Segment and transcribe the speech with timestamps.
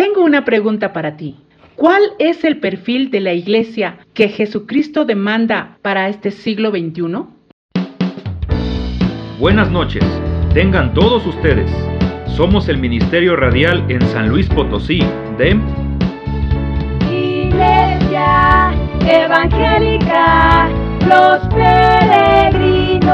[0.00, 1.36] Tengo una pregunta para ti.
[1.76, 7.26] ¿Cuál es el perfil de la iglesia que Jesucristo demanda para este siglo XXI?
[9.38, 10.02] Buenas noches,
[10.54, 11.70] tengan todos ustedes.
[12.34, 15.00] Somos el Ministerio Radial en San Luis Potosí
[15.36, 15.60] de
[17.12, 18.72] Iglesia
[19.06, 20.70] Evangélica
[21.10, 23.04] Los Peregrinos,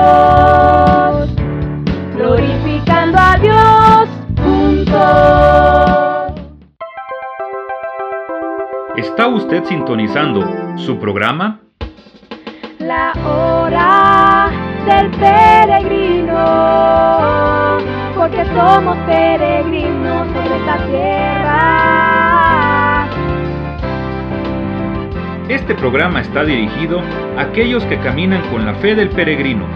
[2.14, 4.08] glorificando a Dios
[4.40, 5.85] juntos.
[8.96, 11.60] ¿Está usted sintonizando su programa?
[12.78, 14.48] La hora
[14.86, 16.32] del peregrino,
[18.16, 22.06] porque somos peregrinos sobre esta tierra.
[25.50, 27.02] Este programa está dirigido
[27.36, 29.66] a aquellos que caminan con la fe del peregrino,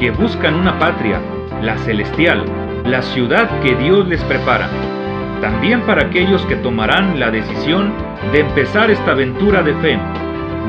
[0.00, 1.20] que buscan una patria,
[1.62, 2.44] la celestial,
[2.84, 4.68] la ciudad que Dios les prepara.
[5.40, 7.92] También para aquellos que tomarán la decisión
[8.32, 9.98] de empezar esta aventura de fe.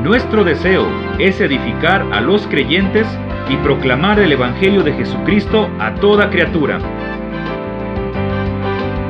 [0.02, 0.86] Nuestro deseo
[1.18, 3.06] es edificar a los creyentes
[3.48, 6.78] y proclamar el Evangelio de Jesucristo a toda criatura.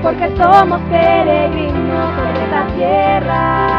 [0.02, 3.77] Porque somos peregrinos sobre esta tierra.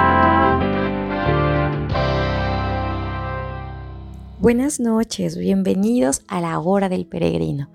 [4.42, 7.70] Buenas noches, bienvenidos a la hora del peregrino.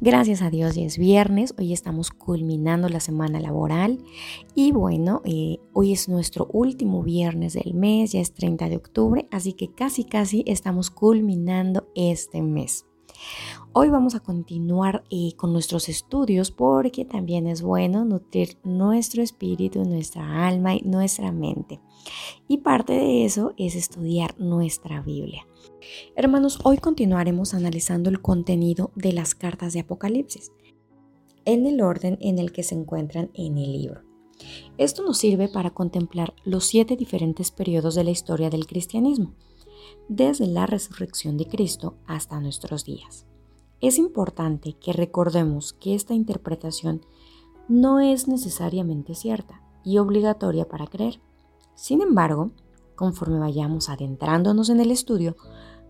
[0.00, 3.98] Gracias a Dios, ya es viernes, hoy estamos culminando la semana laboral
[4.54, 9.28] y bueno, eh, hoy es nuestro último viernes del mes, ya es 30 de octubre,
[9.30, 12.86] así que casi casi estamos culminando este mes.
[13.74, 19.84] Hoy vamos a continuar eh, con nuestros estudios porque también es bueno nutrir nuestro espíritu,
[19.84, 21.78] nuestra alma y nuestra mente.
[22.48, 25.46] Y parte de eso es estudiar nuestra Biblia.
[26.14, 30.52] Hermanos, hoy continuaremos analizando el contenido de las cartas de Apocalipsis
[31.44, 34.02] en el orden en el que se encuentran en el libro.
[34.78, 39.34] Esto nos sirve para contemplar los siete diferentes periodos de la historia del cristianismo,
[40.08, 43.26] desde la resurrección de Cristo hasta nuestros días.
[43.80, 47.04] Es importante que recordemos que esta interpretación
[47.68, 51.20] no es necesariamente cierta y obligatoria para creer.
[51.74, 52.50] Sin embargo,
[52.96, 55.36] conforme vayamos adentrándonos en el estudio,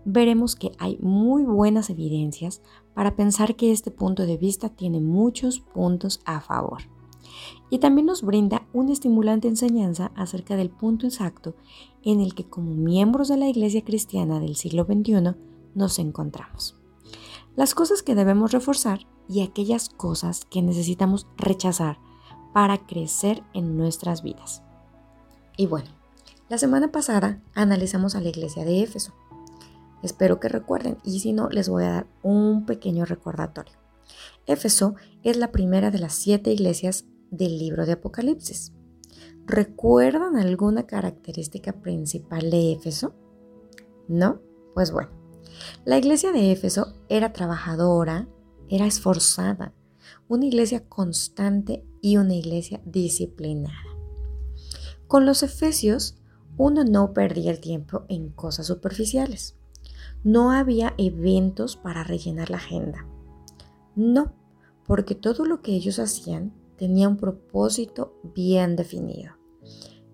[0.05, 2.61] veremos que hay muy buenas evidencias
[2.93, 6.83] para pensar que este punto de vista tiene muchos puntos a favor.
[7.69, 11.55] Y también nos brinda una estimulante enseñanza acerca del punto exacto
[12.03, 15.35] en el que como miembros de la Iglesia cristiana del siglo XXI
[15.75, 16.75] nos encontramos.
[17.55, 21.99] Las cosas que debemos reforzar y aquellas cosas que necesitamos rechazar
[22.53, 24.63] para crecer en nuestras vidas.
[25.57, 25.89] Y bueno,
[26.49, 29.13] la semana pasada analizamos a la iglesia de Éfeso.
[30.01, 33.77] Espero que recuerden y si no, les voy a dar un pequeño recordatorio.
[34.45, 38.73] Éfeso es la primera de las siete iglesias del libro de Apocalipsis.
[39.45, 43.13] ¿Recuerdan alguna característica principal de Éfeso?
[44.07, 44.41] ¿No?
[44.73, 45.09] Pues bueno,
[45.83, 48.27] la iglesia de Éfeso era trabajadora,
[48.69, 49.73] era esforzada,
[50.29, 53.75] una iglesia constante y una iglesia disciplinada.
[55.07, 56.17] Con los efesios
[56.57, 59.55] uno no perdía el tiempo en cosas superficiales.
[60.23, 63.05] No había eventos para rellenar la agenda.
[63.95, 64.33] No,
[64.85, 69.33] porque todo lo que ellos hacían tenía un propósito bien definido.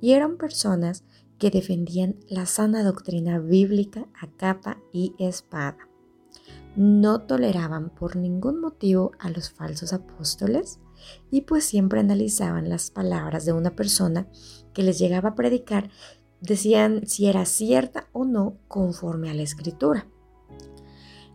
[0.02, 1.04] Y eran personas
[1.38, 5.90] que defendían la sana doctrina bíblica a capa y espada.
[6.75, 10.80] No toleraban por ningún motivo a los falsos apóstoles
[11.30, 14.28] y pues siempre analizaban las palabras de una persona
[14.74, 15.90] que les llegaba a predicar
[16.44, 20.08] decían si era cierta o no conforme a la escritura.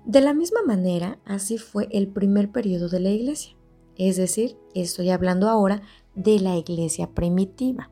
[0.04, 3.56] De la misma manera, así fue el primer periodo de la iglesia,
[3.96, 5.82] es decir, estoy hablando ahora
[6.14, 7.90] de la iglesia primitiva.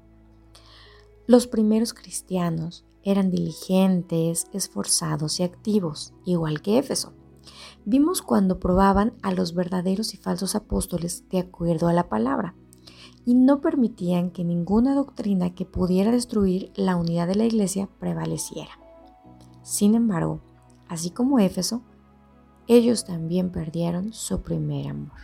[1.26, 7.14] Los primeros cristianos eran diligentes, esforzados y activos, igual que Éfeso.
[7.84, 12.54] Vimos cuando probaban a los verdaderos y falsos apóstoles de acuerdo a la palabra
[13.26, 18.70] y no permitían que ninguna doctrina que pudiera destruir la unidad de la iglesia prevaleciera.
[19.62, 20.40] Sin embargo,
[20.88, 21.82] así como Éfeso,
[22.68, 25.18] ellos también perdieron su primer amor.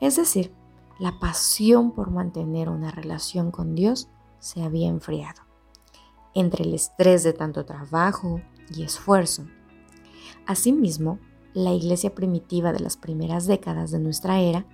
[0.00, 0.52] Es decir,
[0.98, 4.08] la pasión por mantener una relación con Dios
[4.38, 5.42] se había enfriado.
[6.34, 8.40] Entre el estrés de tanto trabajo
[8.74, 9.44] y esfuerzo.
[10.46, 11.18] Asimismo,
[11.52, 14.66] la iglesia primitiva de las primeras décadas de nuestra era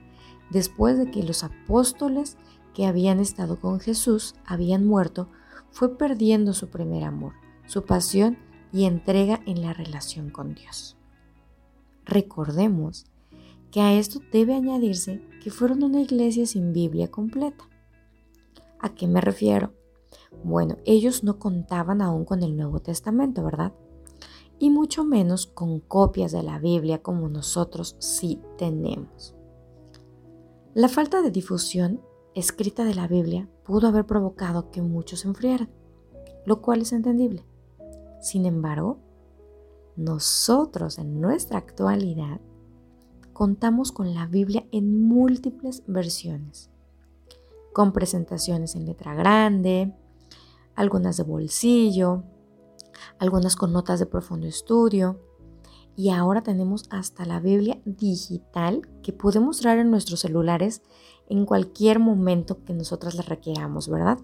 [0.50, 2.36] después de que los apóstoles
[2.74, 5.28] que habían estado con Jesús habían muerto,
[5.70, 7.34] fue perdiendo su primer amor,
[7.66, 8.38] su pasión
[8.72, 10.96] y entrega en la relación con Dios.
[12.04, 13.06] Recordemos
[13.70, 17.68] que a esto debe añadirse que fueron una iglesia sin Biblia completa.
[18.80, 19.72] ¿A qué me refiero?
[20.42, 23.72] Bueno, ellos no contaban aún con el Nuevo Testamento, ¿verdad?
[24.58, 29.34] Y mucho menos con copias de la Biblia como nosotros sí tenemos.
[30.74, 32.00] La falta de difusión
[32.36, 35.68] escrita de la Biblia pudo haber provocado que muchos se enfriaran,
[36.46, 37.44] lo cual es entendible.
[38.20, 38.98] Sin embargo,
[39.96, 42.40] nosotros en nuestra actualidad
[43.32, 46.70] contamos con la Biblia en múltiples versiones,
[47.72, 49.92] con presentaciones en letra grande,
[50.76, 52.22] algunas de bolsillo,
[53.18, 55.18] algunas con notas de profundo estudio,
[55.96, 60.82] y ahora tenemos hasta la Biblia digital que podemos traer en nuestros celulares
[61.28, 64.18] en cualquier momento que nosotras la requeramos, ¿verdad?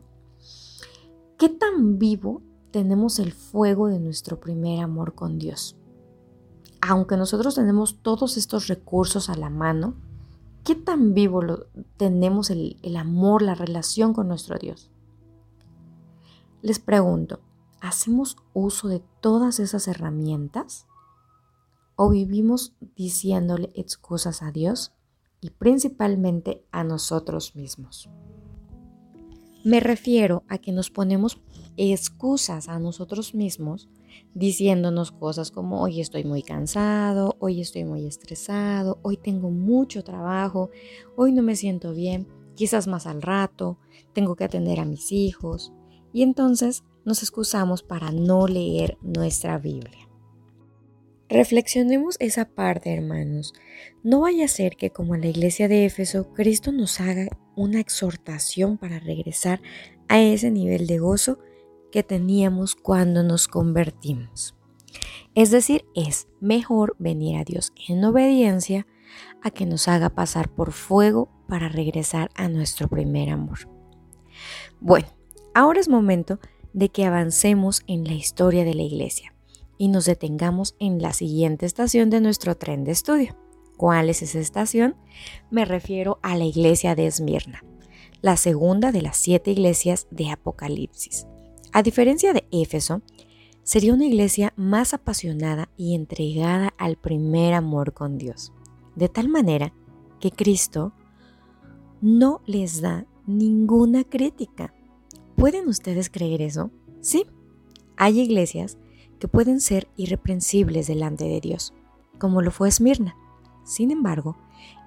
[1.39, 5.77] ¿Qué tan vivo tenemos el fuego de nuestro primer amor con Dios?
[6.81, 9.95] Aunque nosotros tenemos todos estos recursos a la mano,
[10.65, 11.43] ¿qué tan vivo
[11.97, 14.91] tenemos el, el amor, la relación con nuestro Dios?
[16.63, 17.41] Les pregunto,
[17.81, 20.87] ¿hacemos uso de todas esas herramientas?
[21.99, 24.93] ¿O vivimos diciéndole excusas a Dios
[25.41, 28.11] y principalmente a nosotros mismos?
[29.65, 31.41] Me refiero a que nos ponemos
[31.79, 33.89] excusas a nosotros mismos
[34.35, 40.69] diciéndonos cosas como hoy estoy muy cansado, hoy estoy muy estresado, hoy tengo mucho trabajo,
[41.17, 43.79] hoy no me siento bien, quizás más al rato,
[44.13, 45.73] tengo que atender a mis hijos,
[46.13, 50.06] y entonces nos excusamos para no leer nuestra Biblia.
[51.29, 53.53] Reflexionemos esa parte, hermanos.
[54.03, 58.79] No vaya a ser que como la iglesia de Éfeso, Cristo nos haga una exhortación
[58.79, 59.61] para regresar
[60.09, 61.39] a ese nivel de gozo
[61.91, 64.55] que teníamos cuando nos convertimos.
[65.35, 68.87] Es decir, es mejor venir a Dios en obediencia
[69.43, 73.59] a que nos haga pasar por fuego para regresar a nuestro primer amor.
[74.81, 75.09] Bueno,
[75.57, 76.39] Ahora es momento
[76.75, 79.33] de que avancemos en la historia de la iglesia
[79.79, 83.37] y nos detengamos en la siguiente estación de nuestro tren de estudio.
[83.77, 84.97] ¿Cuál es esa estación?
[85.51, 87.63] Me refiero a la iglesia de Esmirna,
[88.23, 91.27] la segunda de las siete iglesias de Apocalipsis.
[91.73, 93.03] A diferencia de Éfeso,
[93.63, 98.53] sería una iglesia más apasionada y entregada al primer amor con Dios,
[98.95, 99.75] de tal manera
[100.21, 100.93] que Cristo
[102.01, 104.73] no les da ninguna crítica
[105.37, 106.71] ¿Pueden ustedes creer eso?
[107.03, 107.27] Sí,
[107.99, 108.79] hay iglesias
[109.19, 111.73] que pueden ser irreprensibles delante de Dios,
[112.19, 113.17] como lo fue Esmirna.
[113.65, 114.37] Sin embargo,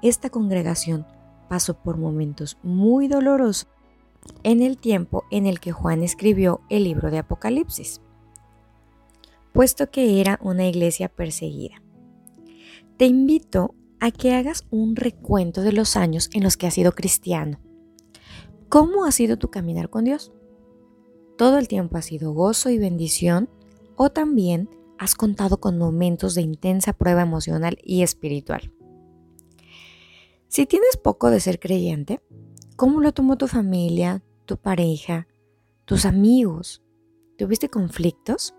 [0.01, 1.05] esta congregación
[1.47, 3.67] pasó por momentos muy dolorosos
[4.43, 8.01] en el tiempo en el que Juan escribió el libro de Apocalipsis,
[9.53, 11.81] puesto que era una iglesia perseguida.
[12.97, 16.93] Te invito a que hagas un recuento de los años en los que has sido
[16.93, 17.59] cristiano.
[18.69, 20.31] ¿Cómo ha sido tu caminar con Dios?
[21.39, 23.49] todo el tiempo ha sido gozo y bendición
[24.01, 28.71] o también has contado con momentos de intensa prueba emocional y espiritual.
[30.47, 32.21] Si tienes poco de ser creyente,
[32.77, 35.27] ¿cómo lo tomó tu familia, tu pareja,
[35.83, 36.81] tus amigos?
[37.37, 38.55] ¿Tuviste conflictos?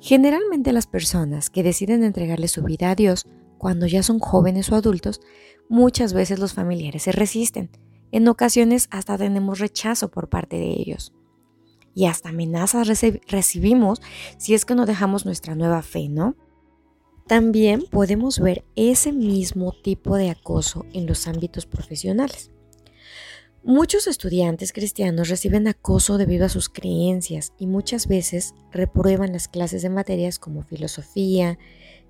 [0.00, 3.28] Generalmente las personas que deciden entregarle su vida a Dios
[3.58, 5.20] cuando ya son jóvenes o adultos,
[5.68, 7.70] muchas veces los familiares se resisten.
[8.10, 11.12] En ocasiones hasta tenemos rechazo por parte de ellos
[11.94, 12.88] y hasta amenazas
[13.28, 14.00] recibimos
[14.38, 16.36] si es que no dejamos nuestra nueva fe, ¿no?
[17.26, 22.50] También podemos ver ese mismo tipo de acoso en los ámbitos profesionales.
[23.64, 29.82] Muchos estudiantes cristianos reciben acoso debido a sus creencias y muchas veces reprueban las clases
[29.82, 31.58] de materias como filosofía,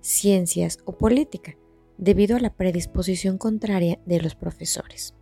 [0.01, 1.59] ciencias o política,
[1.99, 5.15] debido a la predisposición contraria de los profesores.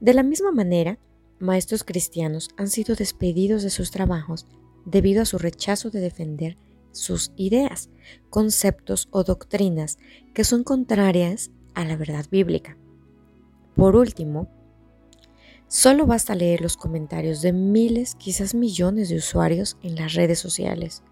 [0.00, 0.98] De la misma manera,
[1.40, 4.46] maestros cristianos han sido despedidos de sus trabajos
[4.84, 6.56] debido a su rechazo de defender
[6.92, 7.90] sus ideas,
[8.30, 9.98] conceptos o doctrinas
[10.34, 12.76] que son contrarias a la verdad bíblica.
[13.76, 14.48] Por último,
[15.68, 21.02] solo basta leer los comentarios de miles, quizás millones de usuarios en las redes sociales,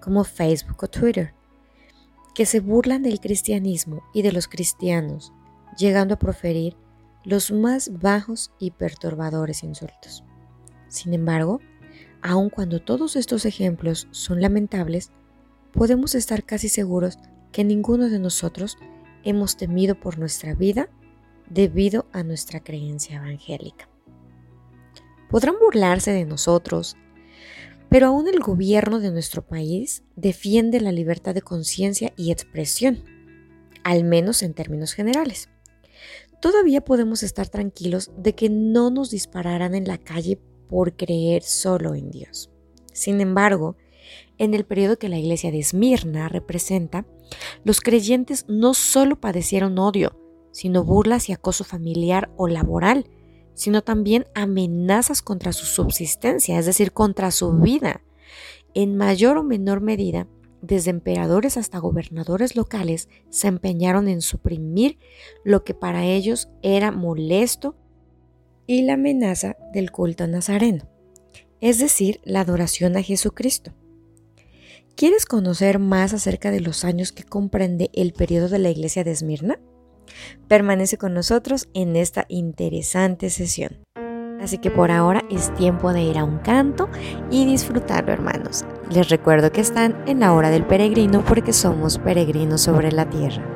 [0.00, 1.34] como Facebook o Twitter,
[2.34, 5.32] que se burlan del cristianismo y de los cristianos,
[5.76, 6.76] llegando a proferir
[7.26, 10.22] los más bajos y perturbadores insultos.
[10.88, 11.60] Sin embargo,
[12.22, 15.10] aun cuando todos estos ejemplos son lamentables,
[15.72, 17.18] podemos estar casi seguros
[17.50, 18.78] que ninguno de nosotros
[19.24, 20.88] hemos temido por nuestra vida
[21.50, 23.88] debido a nuestra creencia evangélica.
[25.28, 26.96] Podrán burlarse de nosotros,
[27.88, 33.02] pero aún el gobierno de nuestro país defiende la libertad de conciencia y expresión,
[33.82, 35.48] al menos en términos generales.
[36.46, 40.38] Todavía podemos estar tranquilos de que no nos dispararán en la calle
[40.68, 42.52] por creer solo en Dios.
[42.92, 43.76] Sin embargo,
[44.38, 47.04] en el periodo que la iglesia de Esmirna representa,
[47.64, 50.16] los creyentes no solo padecieron odio,
[50.52, 53.10] sino burlas y acoso familiar o laboral,
[53.54, 58.02] sino también amenazas contra su subsistencia, es decir, contra su vida.
[58.72, 60.28] En mayor o menor medida,
[60.62, 64.98] desde emperadores hasta gobernadores locales se empeñaron en suprimir
[65.44, 67.76] lo que para ellos era molesto
[68.66, 70.88] y la amenaza del culto nazareno,
[71.60, 73.72] es decir, la adoración a Jesucristo.
[74.96, 79.10] ¿Quieres conocer más acerca de los años que comprende el periodo de la iglesia de
[79.10, 79.60] Esmirna?
[80.48, 83.78] Permanece con nosotros en esta interesante sesión.
[84.46, 86.88] Así que por ahora es tiempo de ir a un canto
[87.32, 88.64] y disfrutarlo, hermanos.
[88.92, 93.55] Les recuerdo que están en la hora del peregrino porque somos peregrinos sobre la tierra.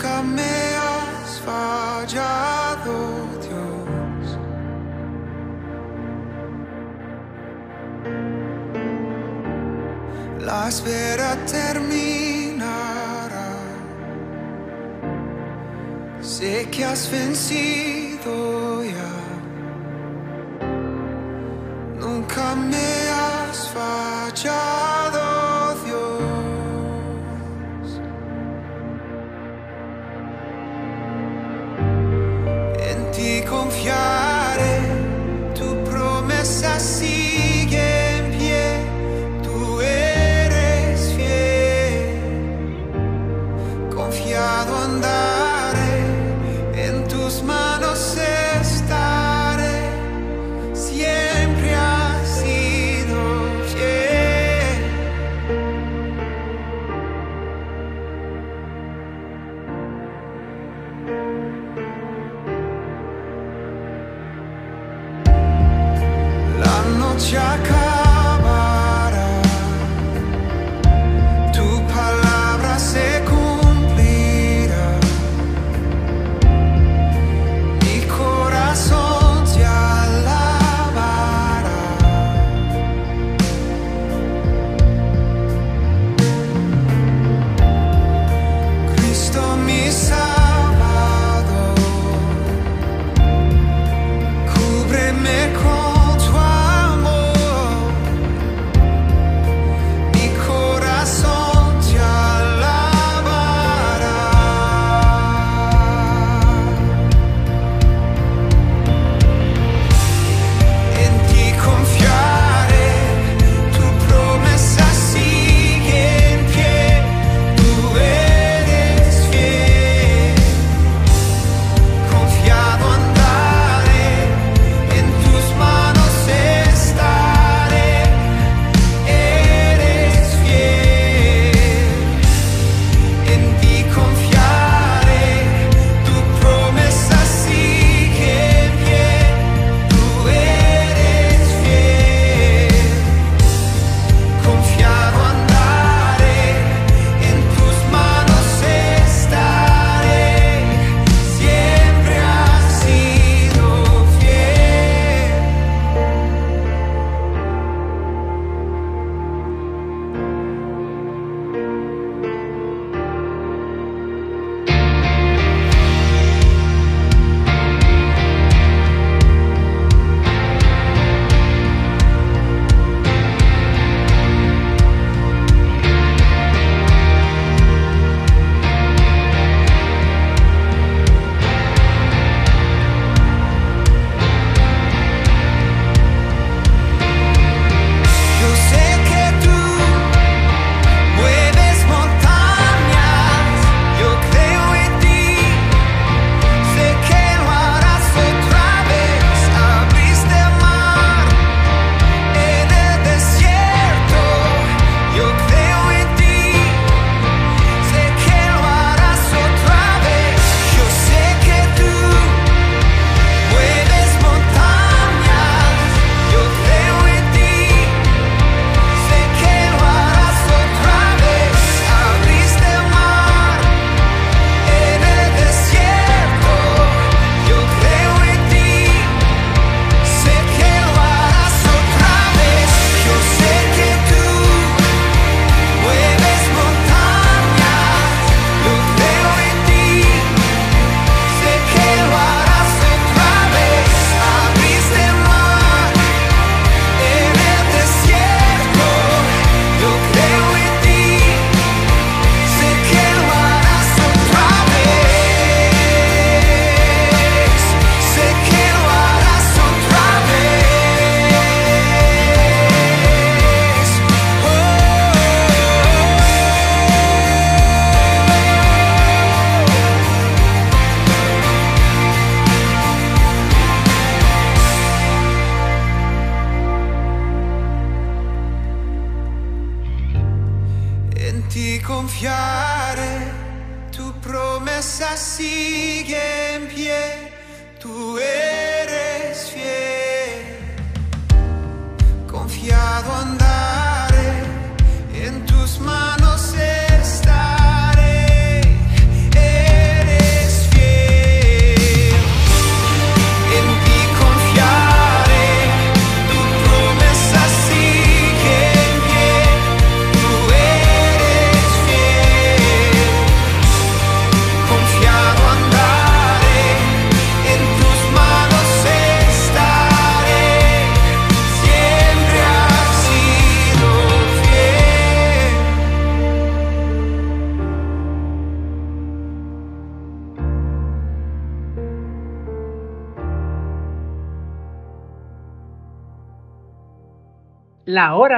[0.00, 0.42] Nunca me
[0.76, 2.92] has fallado,
[3.42, 4.38] Dios.
[10.40, 12.68] La espera terminará.
[16.22, 19.12] Sé que has vencido ya.
[22.00, 22.90] Nunca me
[23.74, 24.89] fallado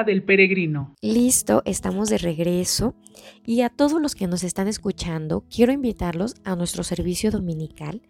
[0.04, 0.94] Del peregrino.
[1.00, 2.94] Listo, estamos de regreso
[3.44, 8.02] y a todos los que nos están escuchando, quiero invitarlos a nuestro servicio dominical.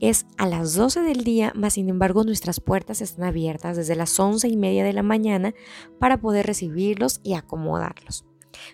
[0.00, 4.18] Es a las 12 del día, más sin embargo nuestras puertas están abiertas desde las
[4.18, 5.54] 11 y media de la mañana
[6.00, 8.24] para poder recibirlos y acomodarlos.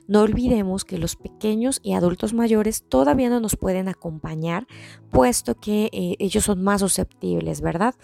[0.07, 4.67] No olvidemos que los pequeños y adultos mayores todavía no nos pueden acompañar,
[5.11, 7.95] puesto que eh, ellos son más susceptibles, ¿verdad?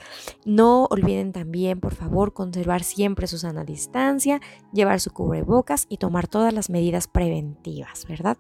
[0.45, 4.41] No olviden también, por favor, conservar siempre su sana distancia,
[4.73, 8.39] llevar su cubrebocas y tomar todas las medidas preventivas, ¿verdad?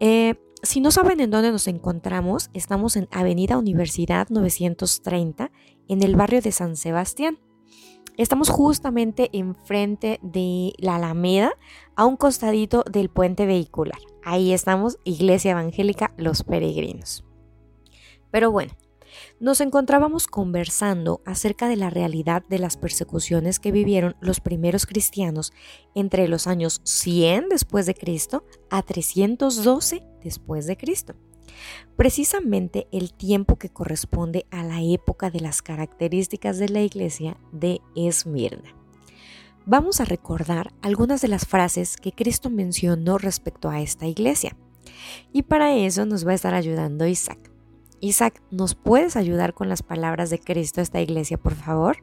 [0.00, 5.50] Eh, si no saben en dónde nos encontramos, estamos en Avenida Universidad 930,
[5.88, 7.38] en el barrio de San Sebastián.
[8.16, 11.52] Estamos justamente enfrente de la Alameda,
[11.96, 13.98] a un costadito del puente vehicular.
[14.24, 17.24] Ahí estamos, Iglesia Evangélica Los Peregrinos.
[18.30, 18.72] Pero bueno,
[19.40, 25.52] nos encontrábamos conversando acerca de la realidad de las persecuciones que vivieron los primeros cristianos
[25.94, 31.14] entre los años 100 después de Cristo a 312 después de Cristo.
[31.96, 37.80] Precisamente el tiempo que corresponde a la época de las características de la iglesia de
[37.94, 38.74] Esmirna.
[39.68, 44.56] Vamos a recordar algunas de las frases que Cristo mencionó respecto a esta iglesia.
[45.32, 47.50] Y para eso nos va a estar ayudando Isaac.
[47.98, 51.96] Isaac, ¿nos puedes ayudar con las palabras de Cristo a esta iglesia, por favor?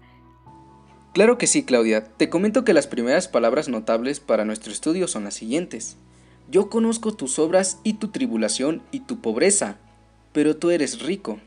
[1.13, 2.03] Claro que sí, Claudia.
[2.03, 5.95] Te comento que las primeras palabras notables para nuestro estudio son las siguientes.
[6.51, 9.77] Yo conozco tus obras y tu tribulación y tu pobreza,
[10.33, 11.39] pero tú eres rico.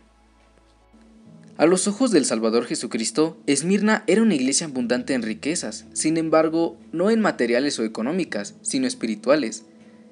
[1.58, 6.78] A los ojos del Salvador Jesucristo, Esmirna era una iglesia abundante en riquezas, sin embargo,
[6.92, 9.64] no en materiales o económicas, sino espirituales.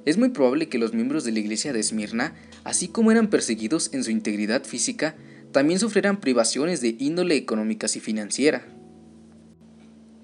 [0.06, 3.92] Es muy probable que los miembros de la iglesia de Esmirna, así como eran perseguidos
[3.92, 5.16] en su integridad física,
[5.52, 8.66] también sufrieran privaciones de índole económicas y financiera.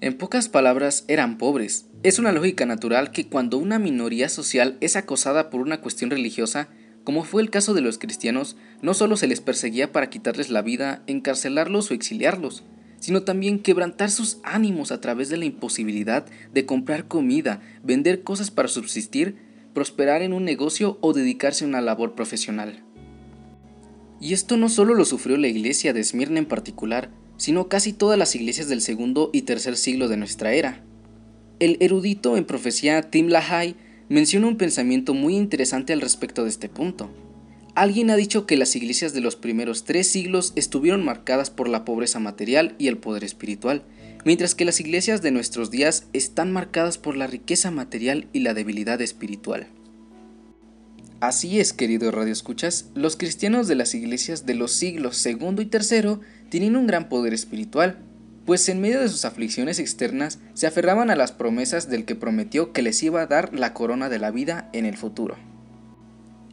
[0.01, 1.85] En pocas palabras, eran pobres.
[2.01, 6.69] Es una lógica natural que cuando una minoría social es acosada por una cuestión religiosa,
[7.03, 10.61] como fue el caso de los cristianos, no solo se les perseguía para quitarles la
[10.61, 12.63] vida, encarcelarlos o exiliarlos,
[12.99, 18.51] sino también quebrantar sus ánimos a través de la imposibilidad de comprar comida, vender cosas
[18.51, 19.37] para subsistir,
[19.73, 22.83] prosperar en un negocio o dedicarse a una labor profesional.
[24.19, 28.19] Y esto no solo lo sufrió la iglesia de Esmirna en particular, sino casi todas
[28.19, 30.83] las iglesias del segundo y tercer siglo de nuestra era.
[31.59, 33.75] El erudito en profecía Tim LaHaye
[34.11, 37.09] menciona un pensamiento muy interesante al respecto de este punto.
[37.75, 41.85] Alguien ha dicho que las iglesias de los primeros tres siglos estuvieron marcadas por la
[41.85, 43.83] pobreza material y el poder espiritual,
[44.25, 48.53] mientras que las iglesias de nuestros días están marcadas por la riqueza material y la
[48.53, 49.67] debilidad espiritual.
[51.21, 55.67] Así es, querido Radio Escuchas, los cristianos de las iglesias de los siglos segundo y
[55.67, 56.19] tercero
[56.49, 58.03] tenían un gran poder espiritual,
[58.45, 62.73] pues en medio de sus aflicciones externas se aferraban a las promesas del que prometió
[62.73, 65.37] que les iba a dar la corona de la vida en el futuro.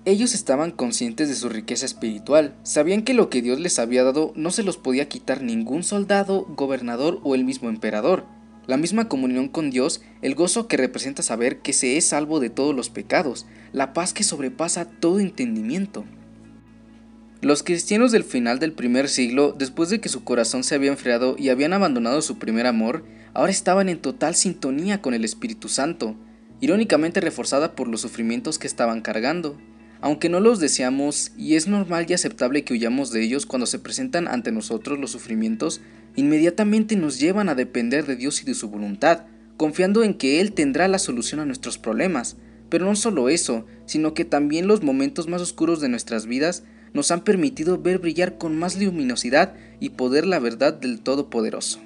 [0.04, 4.32] Ellos estaban conscientes de su riqueza espiritual, sabían que lo que Dios les había dado
[4.36, 8.24] no se los podía quitar ningún soldado, gobernador o el mismo emperador.
[8.66, 12.50] La misma comunión con Dios, el gozo que representa saber que se es salvo de
[12.50, 16.04] todos los pecados, la paz que sobrepasa todo entendimiento.
[17.40, 21.36] Los cristianos del final del primer siglo, después de que su corazón se había enfriado
[21.38, 26.16] y habían abandonado su primer amor, ahora estaban en total sintonía con el Espíritu Santo,
[26.60, 29.56] irónicamente reforzada por los sufrimientos que estaban cargando.
[30.00, 33.78] Aunque no los deseamos y es normal y aceptable que huyamos de ellos cuando se
[33.78, 35.80] presentan ante nosotros los sufrimientos,
[36.16, 40.54] inmediatamente nos llevan a depender de Dios y de su voluntad, confiando en que Él
[40.54, 42.36] tendrá la solución a nuestros problemas.
[42.68, 46.64] Pero no solo eso, sino que también los momentos más oscuros de nuestras vidas
[46.98, 51.78] nos han permitido ver brillar con más luminosidad y poder la verdad del Todopoderoso.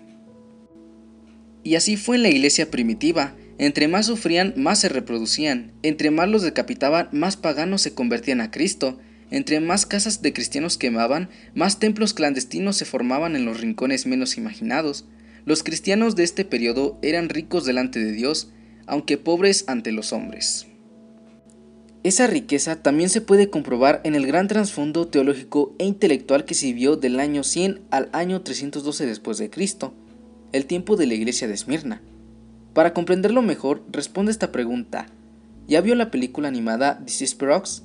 [1.63, 5.73] Y así fue en la iglesia primitiva, Entre más sufrían, más se reproducían.
[5.83, 8.99] Entre más los decapitaban, más paganos se convertían a Cristo.
[9.31, 14.39] Entre más casas de cristianos quemaban, más templos clandestinos se formaban en los rincones menos
[14.39, 15.05] imaginados.
[15.45, 18.51] Los cristianos de este periodo eran ricos delante de Dios,
[18.87, 20.67] aunque pobres ante los hombres.
[22.05, 26.67] Esa riqueza también se puede comprobar en el gran trasfondo teológico e intelectual que se
[26.67, 29.95] vivió del año 100 al año 312 después de Cristo,
[30.51, 32.03] el tiempo de la iglesia de Esmirna.
[32.75, 35.07] Para comprenderlo mejor, responde esta pregunta.
[35.69, 37.85] ¿Ya vio la película animada This is Perox?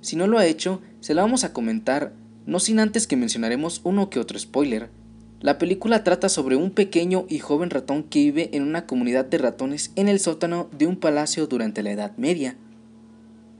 [0.00, 2.12] Si no lo ha hecho, se la vamos a comentar,
[2.46, 4.90] no sin antes que mencionaremos uno que otro spoiler.
[5.40, 9.38] La película trata sobre un pequeño y joven ratón que vive en una comunidad de
[9.38, 12.56] ratones en el sótano de un palacio durante la Edad Media.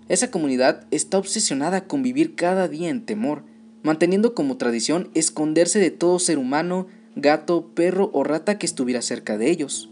[0.09, 3.42] Esa comunidad está obsesionada con vivir cada día en temor,
[3.83, 9.37] manteniendo como tradición esconderse de todo ser humano, gato, perro o rata que estuviera cerca
[9.38, 9.90] de ellos.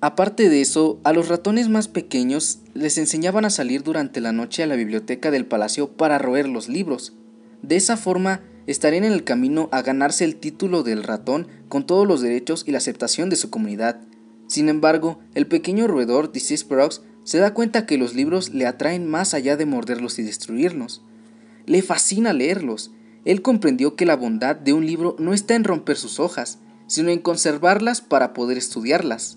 [0.00, 4.62] Aparte de eso, a los ratones más pequeños les enseñaban a salir durante la noche
[4.62, 7.14] a la biblioteca del palacio para roer los libros.
[7.62, 12.06] De esa forma, estarían en el camino a ganarse el título del ratón con todos
[12.06, 14.00] los derechos y la aceptación de su comunidad.
[14.46, 19.06] Sin embargo, el pequeño roedor Disease Prox se da cuenta que los libros le atraen
[19.06, 21.02] más allá de morderlos y destruirlos.
[21.66, 22.90] Le fascina leerlos.
[23.26, 27.10] Él comprendió que la bondad de un libro no está en romper sus hojas, sino
[27.10, 29.36] en conservarlas para poder estudiarlas.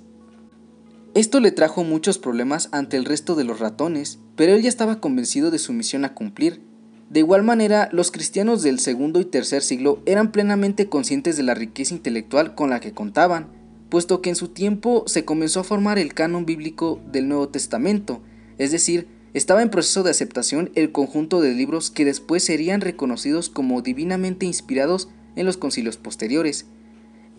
[1.16, 5.02] Esto le trajo muchos problemas ante el resto de los ratones, pero él ya estaba
[5.02, 6.62] convencido de su misión a cumplir.
[7.10, 11.56] De igual manera, los cristianos del segundo y tercer siglo eran plenamente conscientes de la
[11.56, 13.61] riqueza intelectual con la que contaban,
[13.92, 18.22] puesto que en su tiempo se comenzó a formar el canon bíblico del Nuevo Testamento,
[18.58, 23.50] es decir, estaba en proceso de aceptación el conjunto de libros que después serían reconocidos
[23.50, 26.68] como divinamente inspirados en los concilios posteriores.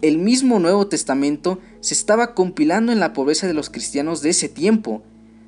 [0.03, 4.51] El mismo Nuevo Testamento se estaba compilando en la pobreza de los cristianos de ese
[4.51, 5.03] tiempo.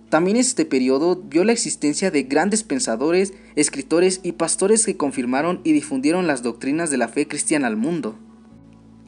[0.08, 5.72] También este periodo vio la existencia de grandes pensadores, escritores y pastores que confirmaron y
[5.72, 8.16] difundieron las doctrinas de la fe cristiana al mundo.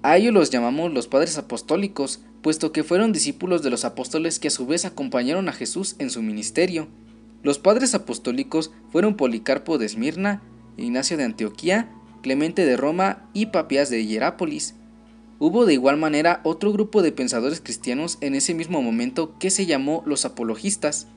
[0.06, 4.46] A ellos los llamamos los padres apostólicos, puesto que fueron discípulos de los apóstoles que
[4.46, 6.86] a su vez acompañaron a Jesús en su ministerio.
[7.42, 10.44] Los padres apostólicos fueron Policarpo de Esmirna,
[10.76, 11.90] Ignacio de Antioquía,
[12.22, 14.76] Clemente de Roma y Papias de Hierápolis.
[15.40, 19.66] Hubo de igual manera otro grupo de pensadores cristianos en ese mismo momento que se
[19.66, 21.08] llamó los apologistas,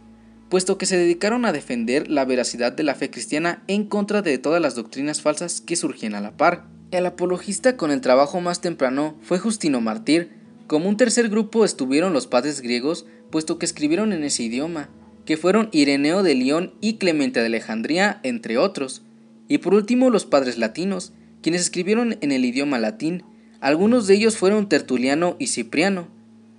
[0.49, 4.39] puesto que se dedicaron a defender la veracidad de la fe cristiana en contra de
[4.39, 6.78] todas las doctrinas falsas que surgían a la par.
[6.91, 10.31] El apologista con el trabajo más temprano fue Justino Martir.
[10.65, 14.89] Como un tercer grupo estuvieron los padres griegos, puesto que escribieron en ese idioma,
[15.23, 19.03] que fueron Ireneo de León y Clemente de Alejandría, entre otros.
[19.47, 23.23] Y por último los padres latinos, quienes escribieron en el idioma latín.
[23.59, 26.07] Algunos de ellos fueron Tertuliano y Cipriano.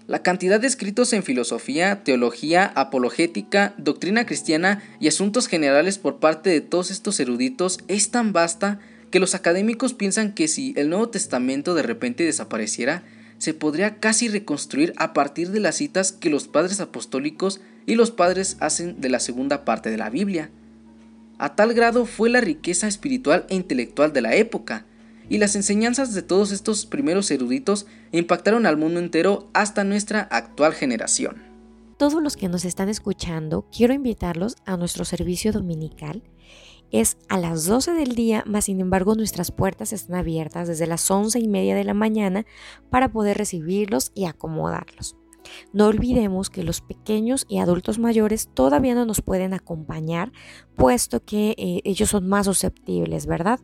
[0.06, 6.50] La cantidad de escritos en filosofía, teología, apologética, doctrina cristiana y asuntos generales por parte
[6.50, 8.78] de todos estos eruditos es tan vasta
[9.10, 13.02] que los académicos piensan que si el Nuevo Testamento de repente desapareciera,
[13.38, 18.10] se podría casi reconstruir a partir de las citas que los padres apostólicos y los
[18.10, 20.50] padres hacen de la segunda parte de la Biblia.
[21.38, 24.84] A tal grado fue la riqueza espiritual e intelectual de la época,
[25.30, 30.74] y las enseñanzas de todos estos primeros eruditos impactaron al mundo entero hasta nuestra actual
[30.74, 31.42] generación.
[31.96, 36.22] Todos los que nos están escuchando, quiero invitarlos a nuestro servicio dominical
[36.90, 41.08] es a las 12 del día, más sin embargo nuestras puertas están abiertas desde las
[41.08, 42.46] 11 y media de la mañana
[42.90, 45.16] para poder recibirlos y acomodarlos.
[45.72, 50.32] No olvidemos que los pequeños y adultos mayores todavía no nos pueden acompañar,
[50.76, 53.60] puesto que eh, ellos son más susceptibles, ¿verdad?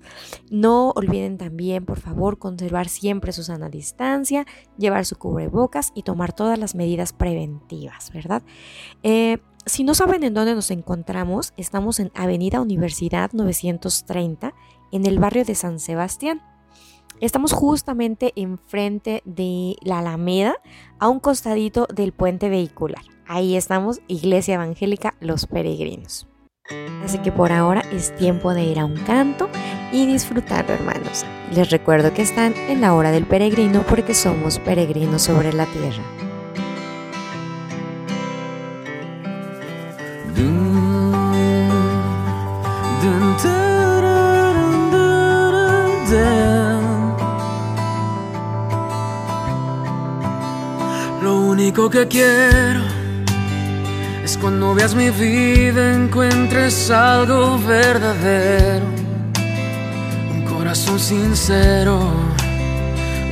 [0.51, 4.47] No olviden también, por favor, conservar siempre su sana distancia,
[4.79, 8.43] llevar su cubrebocas y tomar todas las medidas preventivas, ¿verdad?
[9.03, 14.55] Eh, si no saben en dónde nos encontramos, estamos en Avenida Universidad 930,
[14.93, 16.41] en el barrio de San Sebastián.
[17.21, 20.55] Estamos justamente enfrente de la Alameda,
[21.01, 23.03] a un costadito del puente vehicular.
[23.27, 26.29] Ahí estamos, Iglesia Evangélica Los Peregrinos.
[27.05, 29.49] Así que por ahora es tiempo de ir a un canto
[29.93, 31.25] y disfrutarlo, hermanos.
[31.53, 36.26] Les recuerdo que están en la hora del peregrino porque somos peregrinos sobre la tierra.
[51.23, 52.83] Lo único que quiero
[54.25, 58.87] es cuando veas mi vida encuentres algo verdadero,
[60.33, 61.99] un corazón sincero.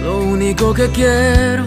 [0.03, 1.67] Lo único que quiero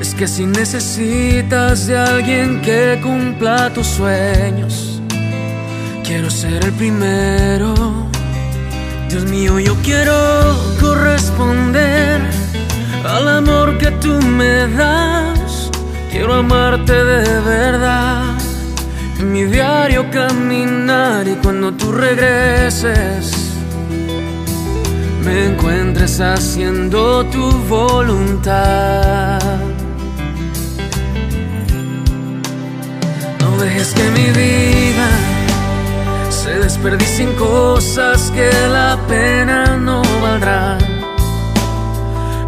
[0.00, 5.00] es que si necesitas de alguien que cumpla tus sueños,
[6.04, 7.74] quiero ser el primero.
[9.08, 10.12] Dios mío, yo quiero
[10.80, 12.20] corresponder
[13.04, 15.70] al amor que tú me das.
[16.10, 18.34] Quiero amarte de verdad.
[19.18, 23.32] En mi diario caminar y cuando tú regreses,
[25.24, 29.38] me encuentres haciendo tu voluntad.
[33.76, 35.08] Dejes que mi vida
[36.30, 40.78] se desperdicie en cosas que la pena no valdrá.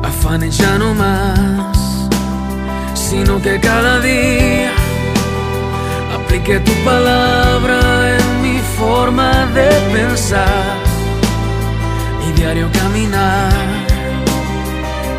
[0.03, 2.09] Afanes ya no más,
[2.95, 4.73] sino que cada día
[6.15, 10.77] aplique tu palabra en mi forma de pensar
[12.27, 13.53] y diario caminar.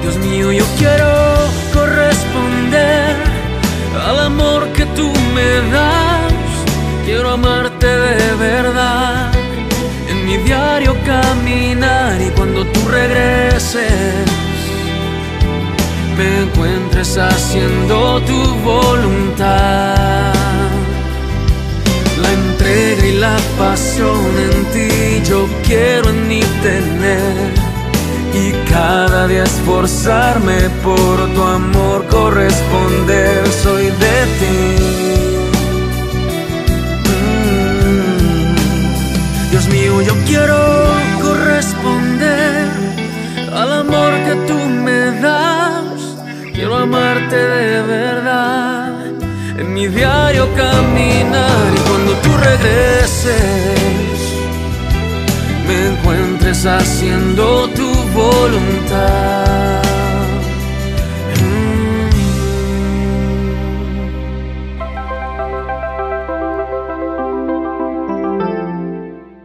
[0.02, 1.12] Dios mío, yo quiero
[1.72, 3.29] corresponder
[3.96, 6.34] al amor que tú me das.
[7.06, 9.32] Quiero amarte de verdad
[10.08, 14.30] en mi diario caminar y cuando tú regreses
[16.18, 20.34] me encuentres haciendo tu voluntad.
[22.22, 27.59] La entrega y la pasión en ti yo quiero en mí tener
[28.40, 33.48] y cada día esforzarme por tu amor corresponder.
[33.64, 34.60] Soy de ti.
[37.10, 38.56] Mm.
[39.52, 40.58] Dios mío, yo quiero
[41.22, 42.68] corresponder
[43.54, 46.00] al amor que tú me das.
[46.54, 48.90] Quiero amarte de verdad
[49.60, 54.20] en mi diario caminar y cuando tú regreses
[55.68, 57.69] me encuentres haciendo
[58.14, 59.50] voluntad.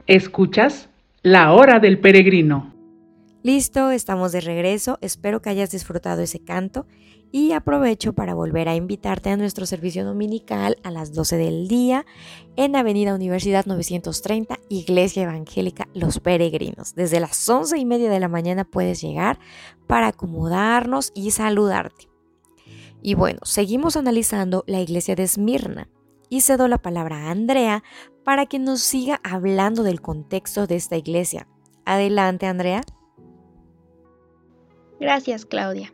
[0.07, 0.89] Escuchas
[1.23, 2.75] La Hora del Peregrino.
[3.43, 4.99] Listo, estamos de regreso.
[5.01, 6.87] Espero que hayas disfrutado ese canto
[7.35, 12.07] y aprovecho para volver a invitarte a nuestro servicio dominical a las 12 del día
[12.55, 16.95] en Avenida Universidad 930, Iglesia Evangélica Los Peregrinos.
[16.95, 19.41] Desde las 11 y media de la mañana puedes llegar
[19.89, 22.09] para acomodarnos y saludarte.
[23.03, 25.89] Y bueno, seguimos analizando la iglesia de Esmirna
[26.29, 27.83] y cedo la palabra a Andrea
[28.23, 31.49] para que nos siga hablando del contexto de esta iglesia.
[31.85, 32.83] Adelante, Andrea.
[35.01, 35.94] Gracias, Claudia.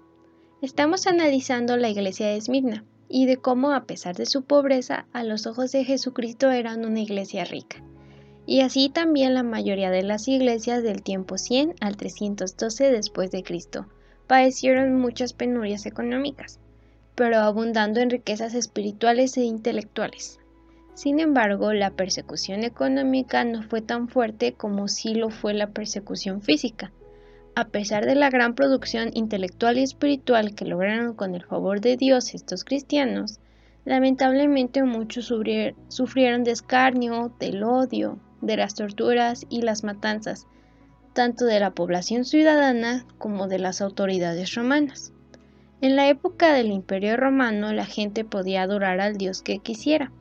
[0.63, 5.25] Estamos analizando la iglesia de Esmirna y de cómo, a pesar de su pobreza, a
[5.25, 7.83] los ojos de Jesucristo eran una iglesia rica.
[8.45, 13.43] Y así también la mayoría de las iglesias del tiempo 100 al 312 después de
[13.43, 13.87] Cristo
[14.27, 16.61] padecieron muchas penurias económicas,
[17.15, 20.41] pero abundando en riquezas espirituales e intelectuales.
[20.93, 26.43] Sin embargo, la persecución económica no fue tan fuerte como si lo fue la persecución
[26.43, 26.93] física.
[27.57, 31.97] A pesar de la gran producción intelectual y espiritual que lograron con el favor de
[31.97, 33.41] Dios estos cristianos,
[33.85, 35.27] lamentablemente muchos
[35.89, 40.47] sufrieron de escarnio, del odio, de las torturas y las matanzas,
[41.13, 45.13] tanto de la población ciudadana como de las autoridades romanas.
[45.81, 50.13] En la época del Imperio Romano la gente podía adorar al Dios que quisiera.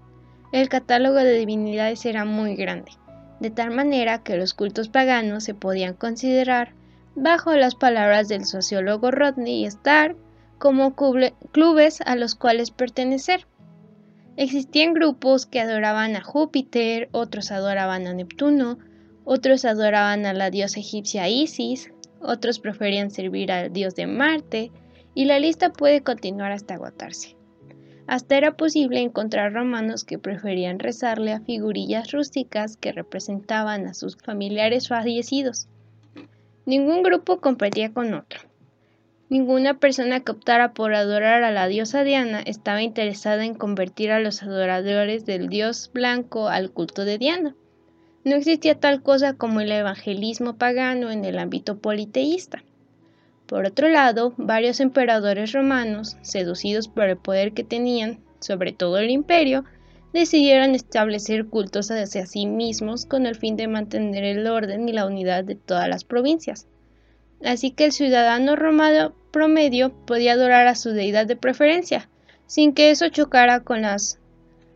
[0.51, 2.91] El catálogo de divinidades era muy grande,
[3.39, 6.73] de tal manera que los cultos paganos se podían considerar,
[7.21, 10.15] bajo las palabras del sociólogo Rodney Starr,
[10.58, 13.45] como clubes a los cuales pertenecer.
[14.38, 18.79] Existían grupos que adoraban a Júpiter, otros adoraban a Neptuno,
[19.25, 24.71] otros adoraban a la diosa egipcia Isis, otros preferían servir al dios de Marte,
[25.13, 27.36] y la lista puede continuar hasta agotarse.
[28.08, 34.15] Hasta era posible encontrar romanos que preferían rezarle a figurillas rústicas que representaban a sus
[34.17, 35.67] familiares fallecidos.
[36.69, 38.41] Ningún grupo competía con otro.
[39.27, 44.19] Ninguna persona que optara por adorar a la diosa Diana estaba interesada en convertir a
[44.19, 47.55] los adoradores del dios blanco al culto de Diana.
[48.23, 52.63] No existía tal cosa como el evangelismo pagano en el ámbito politeísta.
[53.47, 59.10] Por otro lado, varios emperadores romanos, seducidos por el poder que tenían sobre todo el
[59.10, 59.65] imperio,
[60.13, 65.05] decidieron establecer cultos hacia sí mismos con el fin de mantener el orden y la
[65.05, 66.67] unidad de todas las provincias.
[67.43, 72.09] Así que el ciudadano romano promedio podía adorar a su deidad de preferencia,
[72.47, 74.19] sin que eso chocara con las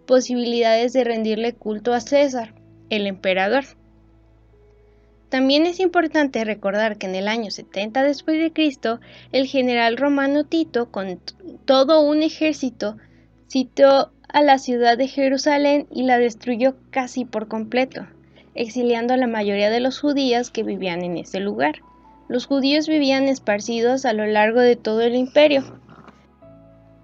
[0.06, 2.54] posibilidades de rendirle culto a César,
[2.90, 3.66] el emperador.
[5.30, 9.00] También es importante recordar que en el año 70 después de Cristo,
[9.32, 11.20] el general romano Tito, con
[11.66, 12.98] todo un ejército,
[13.50, 18.08] citó a la ciudad de Jerusalén y la destruyó casi por completo,
[18.56, 21.76] exiliando a la mayoría de los judíos que vivían en ese lugar.
[22.28, 25.80] Los judíos vivían esparcidos a lo largo de todo el imperio.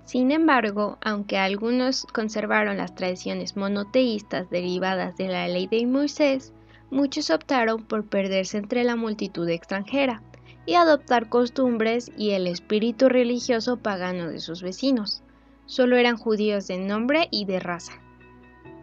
[0.05, 6.51] Sin embargo, aunque algunos conservaron las tradiciones monoteístas derivadas de la ley de Moisés,
[6.89, 10.23] muchos optaron por perderse entre la multitud extranjera
[10.65, 15.21] y adoptar costumbres y el espíritu religioso pagano de sus vecinos.
[15.69, 17.93] Solo eran judíos de nombre y de raza.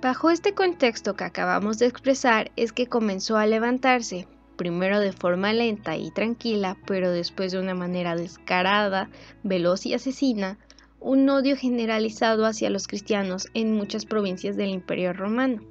[0.01, 5.53] Bajo este contexto que acabamos de expresar es que comenzó a levantarse, primero de forma
[5.53, 9.11] lenta y tranquila, pero después de una manera descarada,
[9.42, 10.61] veloz y asesina,
[11.01, 15.62] un odio generalizado hacia los cristianos en muchas provincias del Imperio Romano.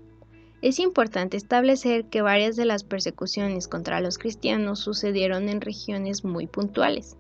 [0.62, 6.46] Es importante establecer que varias de las persecuciones contra los cristianos sucedieron en regiones muy
[6.46, 7.16] puntuales,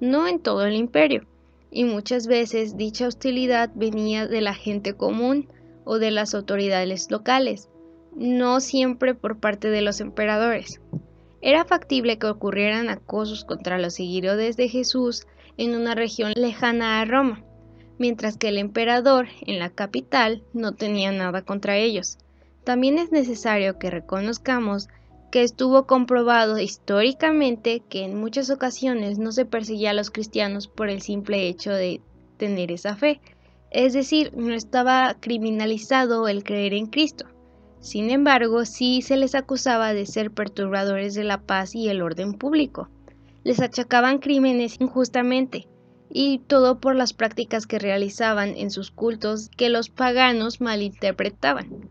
[0.00, 1.28] no en todo el imperio,
[1.70, 5.48] y muchas veces dicha hostilidad venía de la gente común
[5.84, 7.68] o de las autoridades locales,
[8.14, 10.80] no siempre por parte de los emperadores.
[11.42, 15.26] Era factible que ocurrieran acosos contra los seguidores de Jesús
[15.56, 17.44] en una región lejana a Roma,
[17.98, 22.18] mientras que el emperador en la capital no tenía nada contra ellos.
[22.64, 24.88] También es necesario que reconozcamos
[25.36, 30.88] que estuvo comprobado históricamente que en muchas ocasiones no se perseguía a los cristianos por
[30.88, 32.00] el simple hecho de
[32.38, 33.20] tener esa fe,
[33.70, 37.26] es decir, no estaba criminalizado el creer en Cristo.
[37.80, 42.32] Sin embargo, sí se les acusaba de ser perturbadores de la paz y el orden
[42.32, 42.88] público.
[43.44, 45.68] Les achacaban crímenes injustamente,
[46.08, 51.90] y todo por las prácticas que realizaban en sus cultos que los paganos malinterpretaban.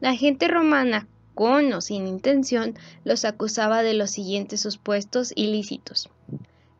[0.00, 6.08] La gente romana, con o sin intención, los acusaba de los siguientes supuestos ilícitos.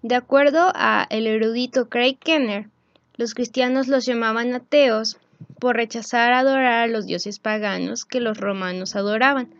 [0.02, 2.68] De acuerdo a el erudito Craig Kenner,
[3.16, 5.18] los cristianos los llamaban ateos
[5.60, 9.54] por rechazar adorar a los dioses paganos que los romanos adoraban.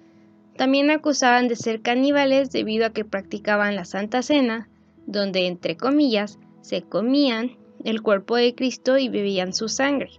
[0.56, 4.68] También acusaban de ser caníbales debido a que practicaban la Santa Cena,
[5.06, 10.10] donde, entre comillas, se comían el cuerpo de Cristo y bebían su sangre.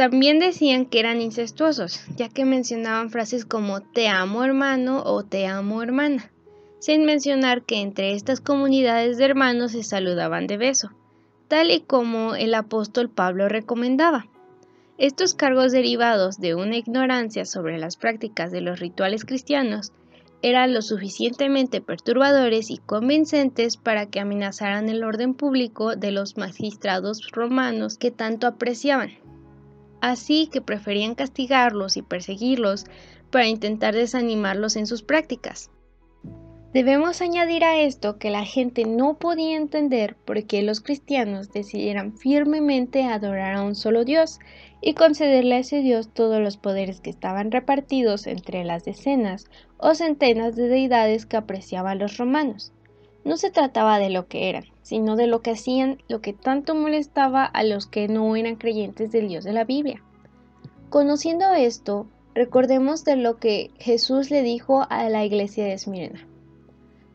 [0.00, 5.46] También decían que eran incestuosos, ya que mencionaban frases como te amo hermano o te
[5.46, 6.32] amo hermana,
[6.78, 10.88] sin mencionar que entre estas comunidades de hermanos se saludaban de beso,
[11.48, 14.26] tal y como el apóstol Pablo recomendaba.
[14.96, 19.92] Estos cargos derivados de una ignorancia sobre las prácticas de los rituales cristianos
[20.40, 27.30] eran lo suficientemente perturbadores y convincentes para que amenazaran el orden público de los magistrados
[27.32, 29.19] romanos que tanto apreciaban
[30.00, 32.84] así que preferían castigarlos y perseguirlos
[33.30, 35.70] para intentar desanimarlos en sus prácticas.
[36.72, 42.16] Debemos añadir a esto que la gente no podía entender por qué los cristianos decidieran
[42.16, 44.38] firmemente adorar a un solo Dios
[44.80, 49.96] y concederle a ese Dios todos los poderes que estaban repartidos entre las decenas o
[49.96, 52.72] centenas de deidades que apreciaban los romanos.
[53.24, 56.74] No se trataba de lo que eran, sino de lo que hacían, lo que tanto
[56.74, 60.02] molestaba a los que no eran creyentes del Dios de la Biblia.
[60.88, 66.26] Conociendo esto, recordemos de lo que Jesús le dijo a la iglesia de Esmirna.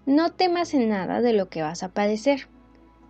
[0.05, 2.47] No temas en nada de lo que vas a padecer.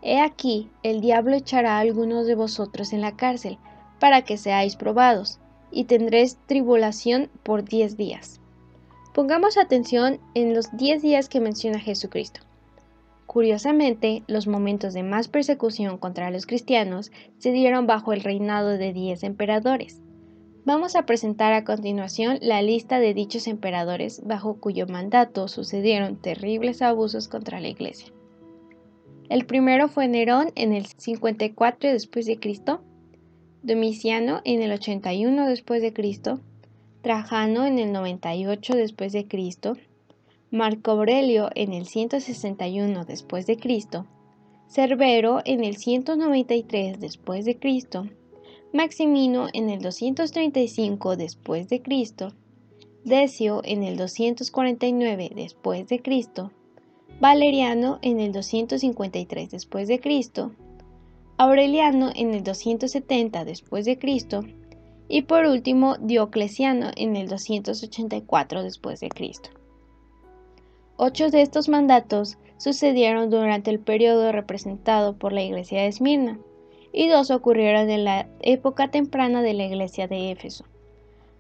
[0.02, 3.58] He aquí, el diablo echará a algunos de vosotros en la cárcel,
[4.00, 5.40] para que seáis probados,
[5.72, 8.40] y tendréis tribulación por diez días.
[9.14, 12.42] Pongamos atención en los diez días que menciona Jesucristo.
[13.26, 18.94] Curiosamente, los momentos de más persecución contra los cristianos se dieron bajo el reinado de
[18.94, 20.02] diez emperadores.
[20.66, 26.82] Vamos a presentar a continuación la lista de dichos emperadores bajo cuyo mandato sucedieron terribles
[26.82, 28.12] abusos contra la iglesia.
[29.30, 32.82] El primero fue Nerón en el 54 después de Cristo,
[33.64, 36.40] Domiciano en el 81 después de Cristo,
[37.02, 39.78] Trajano en el 98 después de Cristo,
[40.56, 44.06] Marco Aurelio en el 161 después de Cristo,
[44.70, 48.08] Cerbero en el 193 después de Cristo,
[48.72, 52.30] Maximino en el 235 después de Cristo,
[53.04, 56.54] Decio en el 249 después de Cristo,
[57.20, 60.54] Valeriano en el 253 después de Cristo,
[61.36, 64.46] Aureliano en el 270 después de Cristo
[65.10, 69.50] y por último Diocleciano en el 284 después de Cristo.
[70.98, 76.40] Ocho de estos mandatos sucedieron durante el periodo representado por la iglesia de Esmirna,
[76.94, 80.64] y dos ocurrieron en la época temprana de la iglesia de Éfeso.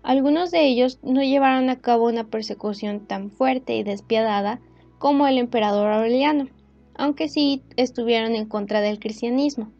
[0.03, 4.59] Algunos de ellos no llevaron a cabo una persecución tan fuerte y despiadada
[4.97, 6.49] como el emperador Aureliano,
[6.97, 9.71] aunque sí estuvieron en contra del cristianismo,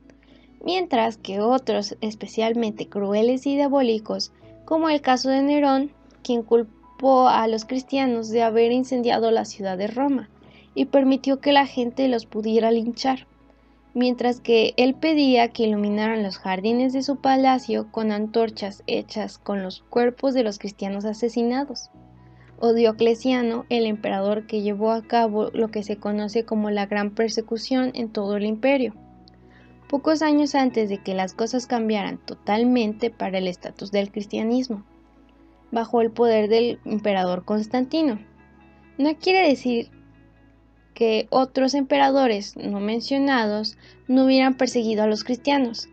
[0.64, 4.32] mientras que otros, especialmente crueles y diabólicos,
[4.64, 5.92] como el caso de Nerón,
[6.24, 10.30] quien culpó a los cristianos de haber incendiado la ciudad de Roma
[10.74, 13.28] y permitió que la gente los pudiera linchar
[13.96, 19.64] mientras que él pedía que iluminaran los jardines de su palacio con antorchas hechas con
[19.64, 21.90] los cuerpos de los cristianos asesinados.
[22.60, 27.12] O Diocleciano, el emperador que llevó a cabo lo que se conoce como la gran
[27.12, 28.94] persecución en todo el imperio.
[29.90, 34.84] Pocos años antes de que las cosas cambiaran totalmente para el estatus del cristianismo,
[35.76, 38.18] bajo el poder del emperador Constantino.
[38.98, 39.92] No quiere decir
[40.94, 45.90] que otros emperadores no mencionados no hubieran perseguido a los cristianos,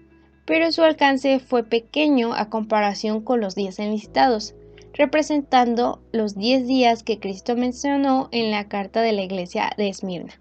[0.47, 4.55] pero su alcance fue pequeño a comparación con los días enlistados,
[4.95, 10.41] representando los diez días que Cristo mencionó en la carta de la iglesia de Esmirna.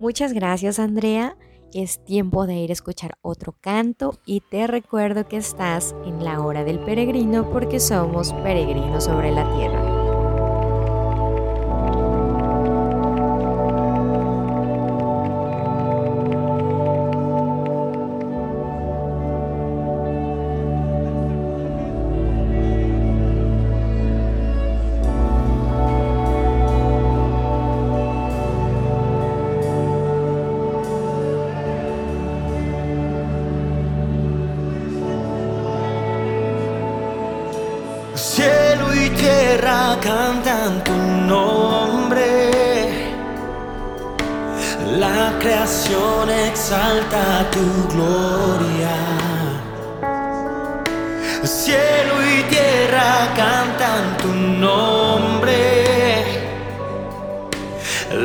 [0.00, 1.36] Muchas gracias Andrea,
[1.74, 6.40] es tiempo de ir a escuchar otro canto y te recuerdo que estás en la
[6.40, 9.99] hora del peregrino porque somos peregrinos sobre la tierra.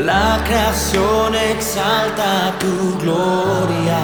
[0.06, 4.00] La creación exalta tu gloria.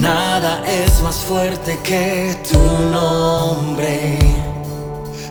[0.00, 2.58] nada es más fuerte que tu
[2.90, 4.18] nombre.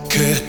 [0.10, 0.47] Que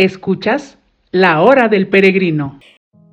[0.00, 0.78] Escuchas
[1.10, 2.58] La Hora del Peregrino.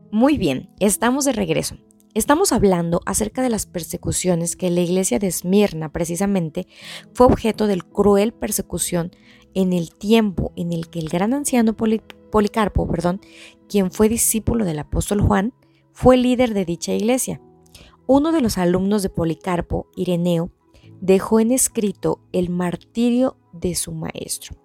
[0.10, 1.76] Muy bien, estamos de regreso.
[2.14, 6.66] Estamos hablando acerca de las persecuciones que la iglesia de Esmirna precisamente
[7.14, 9.12] fue objeto de cruel persecución
[9.54, 13.20] en el tiempo en el que el gran anciano Policarpo, perdón,
[13.68, 15.54] quien fue discípulo del apóstol Juan,
[15.92, 17.42] fue líder de dicha iglesia.
[18.06, 20.52] Uno de los alumnos de Policarpo, Ireneo,
[21.02, 24.56] dejó en escrito el martirio de su maestro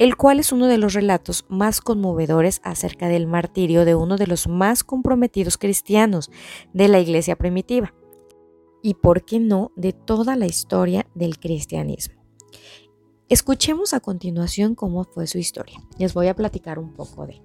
[0.00, 4.26] el cual es uno de los relatos más conmovedores acerca del martirio de uno de
[4.26, 6.30] los más comprometidos cristianos
[6.72, 7.92] de la iglesia primitiva,
[8.82, 12.14] y por qué no de toda la historia del cristianismo.
[13.28, 15.78] Escuchemos a continuación cómo fue su historia.
[15.98, 17.42] Les voy a platicar un poco de.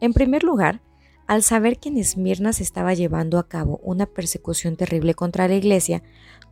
[0.00, 0.80] En primer lugar,
[1.26, 5.56] al saber que en Esmirna se estaba llevando a cabo una persecución terrible contra la
[5.56, 6.02] iglesia,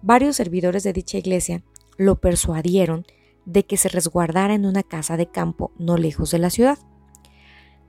[0.03, 1.65] varios servidores de dicha iglesia
[1.97, 3.07] lo persuadieron
[3.47, 6.79] de que se resguardara en una casa de campo no lejos de la ciudad.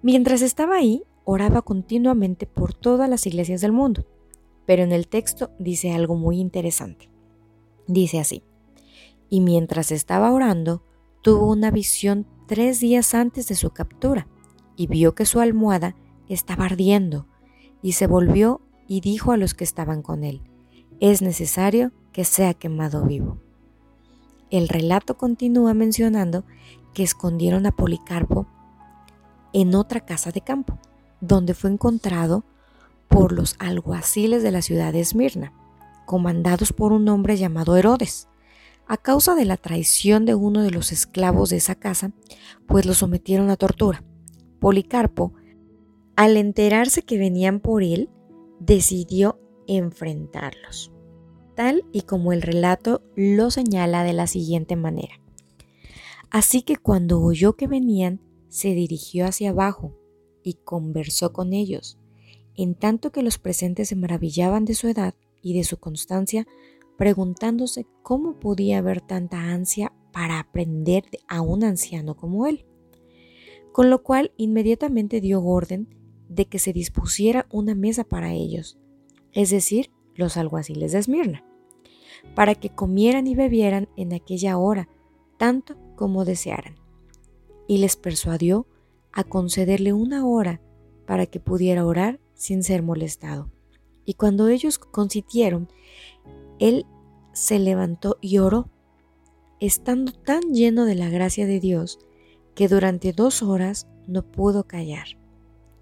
[0.01, 4.05] Mientras estaba ahí, oraba continuamente por todas las iglesias del mundo,
[4.65, 7.09] pero en el texto dice algo muy interesante.
[7.87, 8.43] Dice así,
[9.29, 10.83] y mientras estaba orando,
[11.21, 14.27] tuvo una visión tres días antes de su captura,
[14.75, 15.95] y vio que su almohada
[16.29, 17.27] estaba ardiendo,
[17.81, 20.41] y se volvió y dijo a los que estaban con él,
[20.99, 23.44] es necesario que sea quemado vivo.
[24.51, 26.45] El relato continúa mencionando
[26.93, 28.47] que escondieron a Policarpo
[29.53, 30.77] en otra casa de campo,
[31.19, 32.43] donde fue encontrado
[33.07, 35.53] por los alguaciles de la ciudad de Esmirna,
[36.05, 38.27] comandados por un hombre llamado Herodes.
[38.87, 42.11] A causa de la traición de uno de los esclavos de esa casa,
[42.67, 44.03] pues lo sometieron a tortura.
[44.59, 45.33] Policarpo,
[46.15, 48.09] al enterarse que venían por él,
[48.59, 50.94] decidió enfrentarlos
[51.55, 55.19] tal y como el relato lo señala de la siguiente manera.
[56.29, 59.97] Así que cuando oyó que venían, se dirigió hacia abajo
[60.43, 61.97] y conversó con ellos,
[62.55, 66.47] en tanto que los presentes se maravillaban de su edad y de su constancia,
[66.97, 72.65] preguntándose cómo podía haber tanta ansia para aprender a un anciano como él.
[73.73, 75.93] Con lo cual inmediatamente dio orden
[76.29, 78.77] de que se dispusiera una mesa para ellos,
[79.33, 81.43] es decir, los alguaciles de Esmirna,
[82.33, 84.89] para que comieran y bebieran en aquella hora,
[85.37, 86.75] tanto como desearan.
[87.67, 88.67] Y les persuadió
[89.11, 90.61] a concederle una hora
[91.05, 93.51] para que pudiera orar sin ser molestado.
[94.05, 95.69] Y cuando ellos consintieron,
[96.59, 96.85] él
[97.33, 98.69] se levantó y oró,
[99.59, 101.99] estando tan lleno de la gracia de Dios
[102.55, 105.07] que durante dos horas no pudo callar.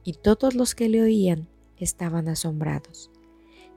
[0.04, 3.13] Y todos los que le oían estaban asombrados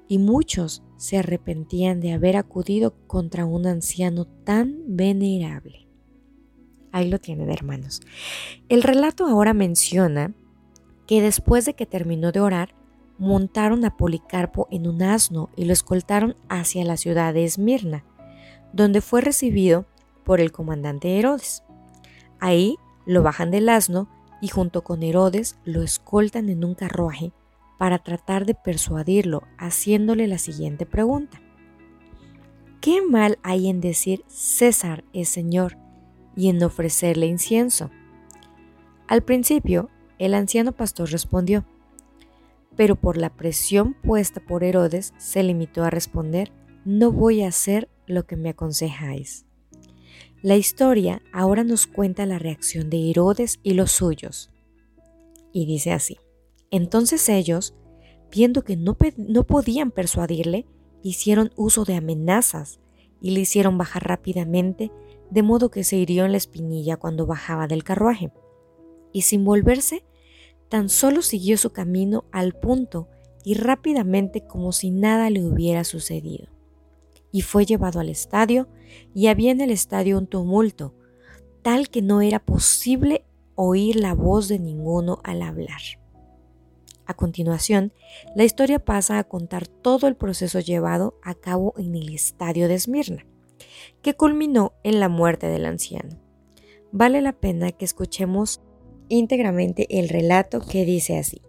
[0.09, 5.87] y muchos se arrepentían de haber acudido contra un anciano tan venerable.
[6.93, 8.01] Ahí lo tienen, hermanos.
[8.69, 10.35] El relato ahora menciona
[11.07, 12.75] que después de que terminó de orar,
[13.19, 18.05] montaron a Policarpo en un asno y lo escoltaron hacia la ciudad de Esmirna,
[18.73, 19.87] donde fue recibido
[20.25, 21.63] por el comandante Herodes.
[22.41, 22.77] Ahí
[23.07, 24.09] lo bajan del asno
[24.41, 27.33] y junto con Herodes lo escoltan en un carruaje
[27.79, 31.41] para tratar de persuadirlo haciéndole la siguiente pregunta.
[32.81, 35.77] ¿Qué mal hay en decir César es Señor
[36.37, 37.91] y en ofrecerle incienso?
[39.09, 41.65] Al principio, el anciano pastor respondió,
[42.77, 46.53] pero por la presión puesta por Herodes se limitó a responder,
[46.85, 49.47] no voy a hacer lo que me aconsejáis.
[50.43, 54.51] La historia ahora nos cuenta la reacción de Herodes y los suyos.
[55.53, 56.19] Y dice así.
[56.71, 57.75] Entonces ellos,
[58.31, 60.67] viendo que no, podían persuadirle,
[61.03, 62.81] hicieron uso de amenazas
[63.21, 64.91] y le hicieron bajar rápidamente,
[65.31, 68.33] de modo que se hirió en la espinilla cuando bajaba del carruaje.
[69.13, 70.05] Y sin volverse,
[70.69, 73.09] tan solo siguió su camino al punto
[73.45, 76.49] y rápidamente como si nada le hubiera sucedido.
[77.31, 78.69] Y fue llevado al estadio,
[79.15, 80.95] y había en el estadio un tumulto,
[81.63, 85.81] tal que no era posible oír la voz de ninguno al hablar.
[87.07, 87.93] A continuación,
[88.35, 92.75] la historia pasa a contar todo el proceso llevado a cabo en el estadio de
[92.75, 93.25] Esmirna,
[94.03, 96.21] que culminó en la muerte del anciano.
[96.91, 98.61] Vale la pena que escuchemos
[99.09, 101.43] íntegramente el relato que dice así.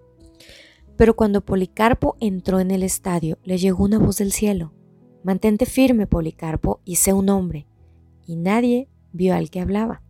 [0.96, 4.74] Pero cuando Policarpo entró en el estadio, le llegó una voz del cielo.
[5.24, 7.68] Mantente firme, Policarpo, y sé un hombre.
[8.28, 10.04] Y nadie vio al que hablaba.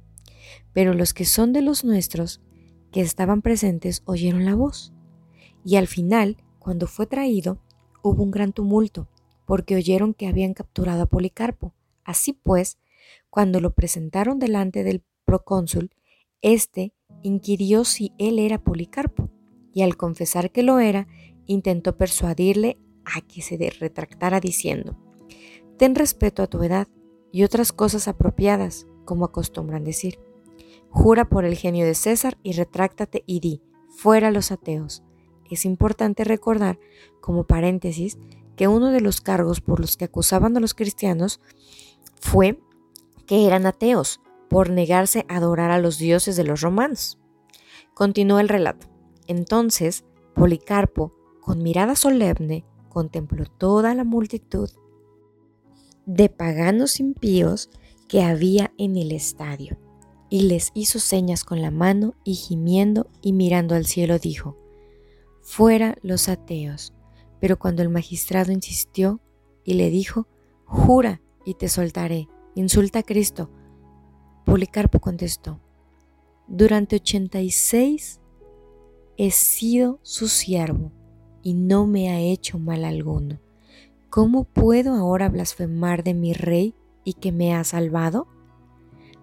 [0.73, 2.41] Pero los que son de los nuestros,
[2.91, 4.93] que estaban presentes, oyeron la voz
[5.67, 7.59] y al final, cuando fue traído,
[8.01, 9.09] hubo un gran tumulto,
[9.45, 11.73] porque oyeron que habían capturado a Policarpo.
[12.05, 12.77] Así pues,
[13.29, 15.91] cuando lo presentaron delante del procónsul,
[16.41, 19.29] éste inquirió si él era Policarpo,
[19.73, 21.09] y al confesar que lo era,
[21.47, 24.97] intentó persuadirle a que se retractara diciendo,
[25.77, 26.87] Ten respeto a tu edad
[27.33, 30.17] y otras cosas apropiadas, como acostumbran decir.
[30.87, 35.03] Jura por el genio de César y retráctate y di, fuera los ateos.
[35.49, 36.79] Es importante recordar,
[37.21, 38.17] como paréntesis,
[38.55, 41.39] que uno de los cargos por los que acusaban a los cristianos
[42.19, 42.59] fue
[43.25, 44.19] que eran ateos
[44.49, 47.19] por negarse a adorar a los dioses de los romanos.
[47.93, 48.87] Continuó el relato.
[49.27, 54.69] Entonces, Policarpo, con mirada solemne, contempló toda la multitud
[56.05, 57.69] de paganos impíos
[58.07, 59.77] que había en el estadio,
[60.29, 64.57] y les hizo señas con la mano y gimiendo y mirando al cielo dijo,
[65.49, 66.93] Fuera los ateos.
[67.39, 69.21] Pero cuando el magistrado insistió
[69.63, 70.27] y le dijo,
[70.65, 73.49] Jura y te soltaré, insulta a Cristo,
[74.45, 75.61] Policarpo contestó,
[76.49, 78.19] Durante 86
[79.15, 80.91] he sido su siervo
[81.41, 83.39] y no me ha hecho mal alguno.
[84.09, 86.75] ¿Cómo puedo ahora blasfemar de mi rey
[87.05, 88.27] y que me ha salvado?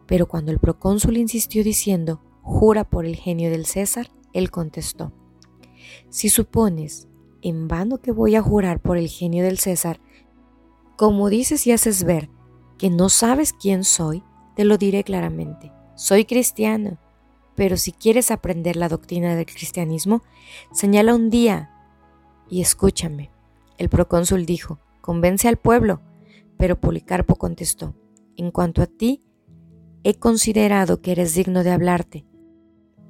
[0.07, 5.13] Pero cuando el procónsul insistió diciendo, jura por el genio del César, él contestó,
[6.09, 7.09] si supones
[7.43, 10.01] en vano que voy a jurar por el genio del César,
[10.97, 12.31] como dices y haces ver
[12.79, 14.23] que no sabes quién soy,
[14.57, 15.73] te lo diré claramente.
[15.95, 16.99] Soy cristiano,
[17.55, 20.23] pero si quieres aprender la doctrina del cristianismo,
[20.73, 21.71] señala un día
[22.49, 23.31] y escúchame.
[23.79, 26.01] El procónsul dijo, convence al pueblo,
[26.57, 27.95] pero Policarpo contestó,
[28.37, 29.23] en cuanto a ti,
[30.03, 32.25] he considerado que eres digno de hablarte,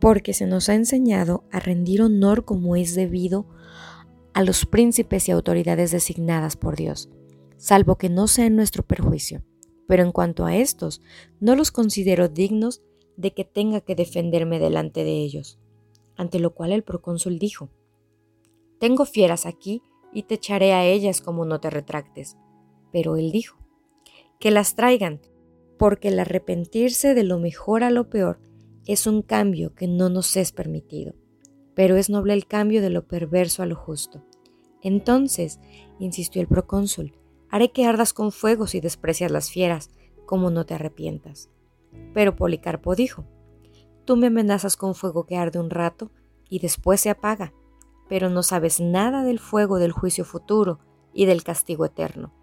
[0.01, 3.47] porque se nos ha enseñado a rendir honor como es debido
[4.33, 7.09] a los príncipes y autoridades designadas por Dios,
[7.57, 9.43] salvo que no sea en nuestro perjuicio.
[9.87, 11.03] Pero en cuanto a estos,
[11.41, 12.83] no los considero dignos
[13.17, 15.59] de que tenga que defenderme delante de ellos.
[16.17, 17.71] Ante lo cual el procónsul dijo,
[18.79, 19.83] Tengo fieras aquí
[20.13, 22.37] y te echaré a ellas como no te retractes.
[22.93, 23.59] Pero él dijo,
[24.41, 25.21] Que las traigan,
[25.79, 28.41] porque el arrepentirse de lo mejor a lo peor
[28.87, 31.15] es un cambio que no nos es permitido,
[31.75, 34.25] pero es noble el cambio de lo perverso a lo justo.
[34.83, 35.61] Entonces,
[35.99, 37.15] insistió el procónsul,
[37.51, 39.91] haré que ardas con fuego si desprecias las fieras,
[40.27, 41.51] como no te arrepientas.
[42.13, 43.25] Pero Policarpo dijo,
[44.05, 46.11] Tú me amenazas con fuego que arde un rato
[46.51, 47.55] y después se apaga,
[48.09, 50.79] pero no sabes nada del fuego del juicio futuro
[51.15, 52.35] y del castigo eterno,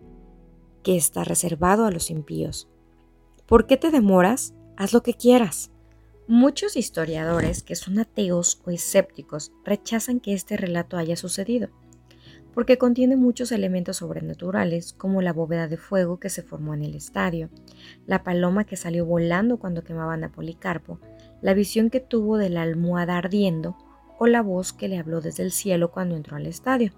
[0.82, 2.68] que está reservado a los impíos.
[3.46, 4.56] ¿Por qué te demoras?
[4.76, 5.72] Haz lo que quieras.
[6.34, 11.68] Muchos historiadores que son ateos o escépticos rechazan que este relato haya sucedido,
[12.54, 16.96] porque contiene muchos elementos sobrenaturales como la bóveda de fuego que se formó en el
[16.96, 17.50] estadio,
[18.08, 21.02] la paloma que salió volando cuando quemaban a Policarpo,
[21.42, 23.76] la visión que tuvo de la almohada ardiendo
[24.18, 26.94] o la voz que le habló desde el cielo cuando entró al estadio.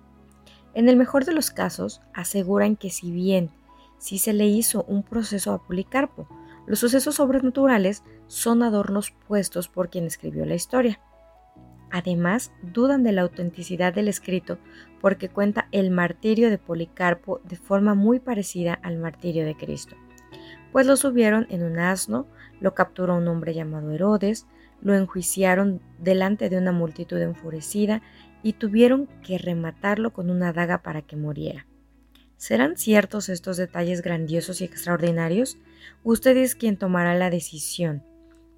[0.76, 3.50] En el mejor de los casos, aseguran que si bien
[3.98, 6.28] sí se le hizo un proceso a Policarpo,
[6.66, 8.04] los sucesos sobrenaturales
[8.34, 11.00] son adornos puestos por quien escribió la historia.
[11.92, 14.58] Además, dudan de la autenticidad del escrito
[15.00, 19.96] porque cuenta el martirio de Policarpo de forma muy parecida al martirio de Cristo,
[20.72, 22.26] pues lo subieron en un asno,
[22.60, 24.48] lo capturó un hombre llamado Herodes,
[24.82, 28.02] lo enjuiciaron delante de una multitud enfurecida
[28.42, 31.68] y tuvieron que rematarlo con una daga para que muriera.
[32.38, 35.60] ¿Serán ciertos estos detalles grandiosos y extraordinarios?
[36.04, 38.04] Usted es quien tomará la decisión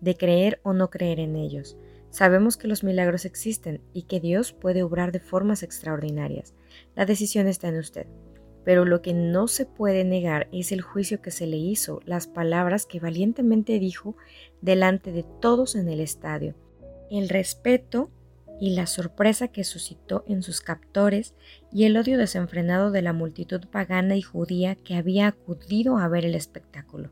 [0.06, 1.76] de creer o no creer en ellos.
[2.12, 6.54] Sabemos que los milagros existen y que Dios puede obrar de formas extraordinarias.
[6.96, 8.06] La decisión está en usted.
[8.64, 12.28] Pero lo que no se puede negar es el juicio que se le hizo, las
[12.28, 14.16] palabras que valientemente dijo
[14.62, 16.56] delante de todos en el estadio,
[17.12, 18.12] el respeto
[18.60, 21.34] y la sorpresa que suscitó en sus captores
[21.72, 26.26] y el odio desenfrenado de la multitud pagana y judía que había acudido a ver
[26.26, 27.12] el espectáculo.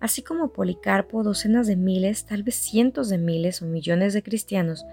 [0.00, 4.86] Así como Policarpo, docenas de miles, tal vez cientos de miles o millones de cristianos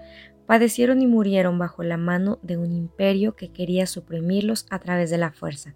[0.46, 5.18] padecieron y murieron bajo la mano de un imperio que quería suprimirlos a través de
[5.18, 5.74] la fuerza.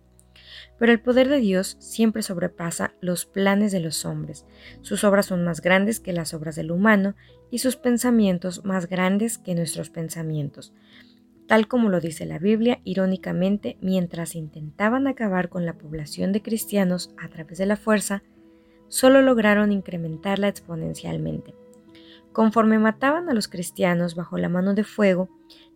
[0.79, 4.47] Pero el poder de Dios siempre sobrepasa los planes de los hombres.
[4.81, 7.15] Sus obras son más grandes que las obras del humano
[7.51, 10.73] y sus pensamientos más grandes que nuestros pensamientos.
[11.47, 17.15] Tal como lo dice la Biblia, irónicamente, mientras intentaban acabar con la población de cristianos
[17.23, 18.23] a través de la fuerza,
[18.93, 21.55] solo lograron incrementarla exponencialmente.
[22.31, 25.31] Conforme mataban a los cristianos bajo la mano de fuego,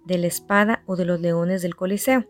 [0.04, 2.26] de la espada o de los leones del Coliseo,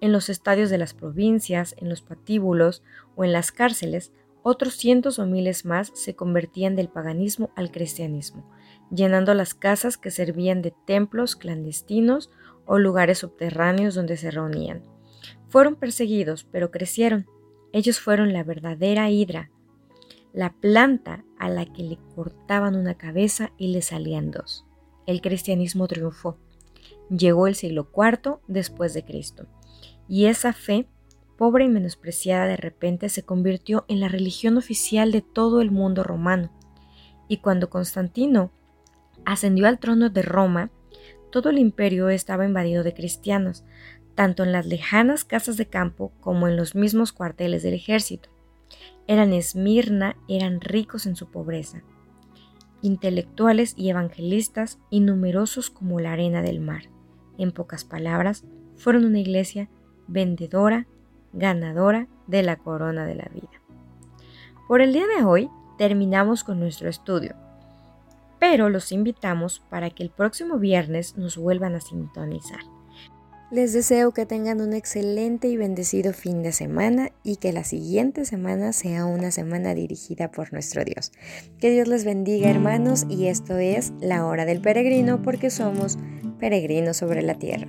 [0.00, 2.82] en los estadios de las provincias, en los patíbulos
[3.14, 4.10] o en las cárceles,
[4.42, 8.50] otros cientos o miles más se convertían del paganismo al cristianismo,
[8.90, 12.28] llenando las casas que servían de templos clandestinos
[12.66, 14.82] o lugares subterráneos donde se reunían.
[15.46, 17.26] Fueron perseguidos, pero crecieron.
[17.72, 19.52] Ellos fueron la verdadera hidra,
[20.32, 24.64] la planta a la que le cortaban una cabeza y le salían dos.
[25.06, 26.38] El cristianismo triunfó.
[27.10, 29.46] Llegó el siglo IV después de Cristo,
[30.08, 30.88] y esa fe,
[31.36, 36.02] pobre y menospreciada de repente, se convirtió en la religión oficial de todo el mundo
[36.02, 36.50] romano.
[37.28, 38.52] Y cuando Constantino
[39.24, 40.70] ascendió al trono de Roma,
[41.30, 43.64] todo el imperio estaba invadido de cristianos,
[44.14, 48.31] tanto en las lejanas casas de campo como en los mismos cuarteles del ejército.
[49.06, 51.82] Eran Esmirna, eran ricos en su pobreza,
[52.82, 56.84] intelectuales y evangelistas y numerosos como la arena del mar.
[57.38, 58.44] En pocas palabras,
[58.76, 59.68] fueron una iglesia
[60.06, 60.86] vendedora,
[61.32, 63.50] ganadora de la corona de la vida.
[64.68, 67.34] Por el día de hoy terminamos con nuestro estudio,
[68.38, 72.60] pero los invitamos para que el próximo viernes nos vuelvan a sintonizar.
[73.52, 78.24] Les deseo que tengan un excelente y bendecido fin de semana y que la siguiente
[78.24, 81.12] semana sea una semana dirigida por nuestro Dios.
[81.60, 85.98] Que Dios les bendiga hermanos y esto es la hora del peregrino porque somos
[86.40, 87.68] peregrinos sobre la tierra.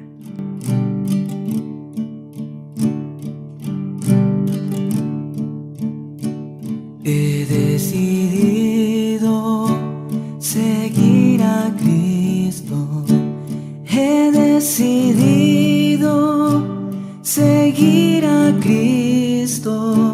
[19.64, 20.12] Cristo.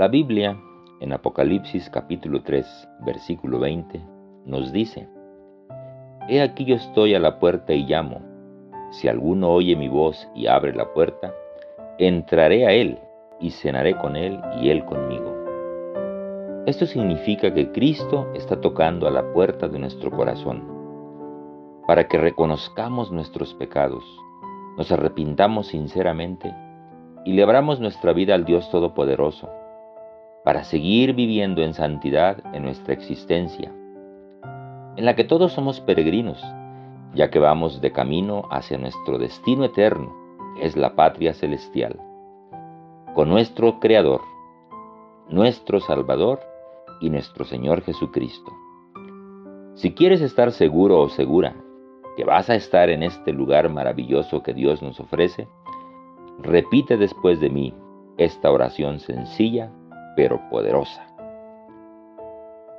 [0.00, 0.58] La Biblia,
[1.00, 4.00] en Apocalipsis capítulo 3, versículo 20,
[4.46, 5.06] nos dice,
[6.26, 8.22] He aquí yo estoy a la puerta y llamo.
[8.92, 11.34] Si alguno oye mi voz y abre la puerta,
[11.98, 12.98] entraré a él
[13.40, 15.36] y cenaré con él y él conmigo.
[16.64, 20.64] Esto significa que Cristo está tocando a la puerta de nuestro corazón,
[21.86, 24.04] para que reconozcamos nuestros pecados,
[24.78, 26.50] nos arrepintamos sinceramente
[27.26, 29.59] y le abramos nuestra vida al Dios Todopoderoso,
[30.44, 33.72] para seguir viviendo en santidad en nuestra existencia,
[34.96, 36.42] en la que todos somos peregrinos,
[37.14, 40.14] ya que vamos de camino hacia nuestro destino eterno,
[40.60, 42.00] es la patria celestial,
[43.14, 44.22] con nuestro Creador,
[45.28, 46.40] nuestro Salvador
[47.00, 48.52] y nuestro Señor Jesucristo.
[49.74, 51.54] Si quieres estar seguro o segura
[52.16, 55.48] que vas a estar en este lugar maravilloso que Dios nos ofrece,
[56.38, 57.74] repite después de mí
[58.18, 59.70] esta oración sencilla
[60.16, 61.06] pero poderosa.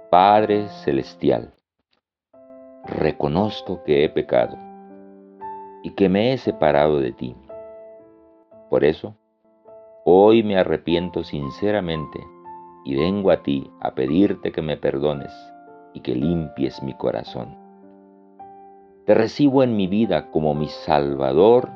[0.09, 1.53] Padre Celestial,
[2.85, 4.57] reconozco que he pecado
[5.83, 7.35] y que me he separado de ti.
[8.69, 9.15] Por eso,
[10.05, 12.19] hoy me arrepiento sinceramente
[12.83, 15.31] y vengo a ti a pedirte que me perdones
[15.93, 17.55] y que limpies mi corazón.
[19.05, 21.69] Te recibo en mi vida como mi Salvador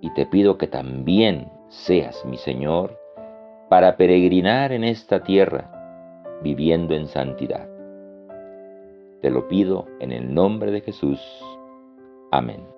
[0.00, 2.98] y te pido que también seas mi Señor
[3.74, 5.68] para peregrinar en esta tierra
[6.44, 7.68] viviendo en santidad.
[9.20, 11.18] Te lo pido en el nombre de Jesús.
[12.30, 12.73] Amén.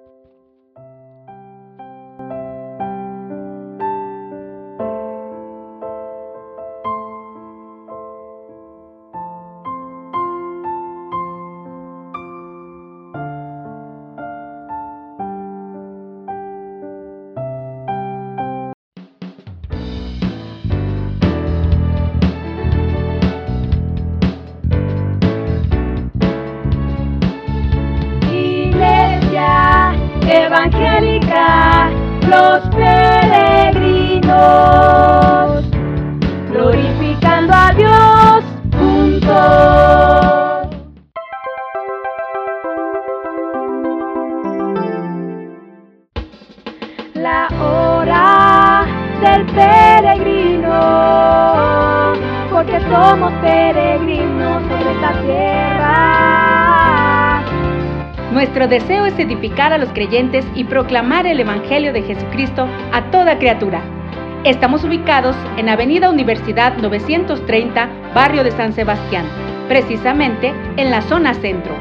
[60.55, 63.81] Y proclamar el Evangelio de Jesucristo a toda criatura.
[64.45, 69.25] Estamos ubicados en Avenida Universidad 930, barrio de San Sebastián,
[69.69, 71.75] precisamente en la zona centro.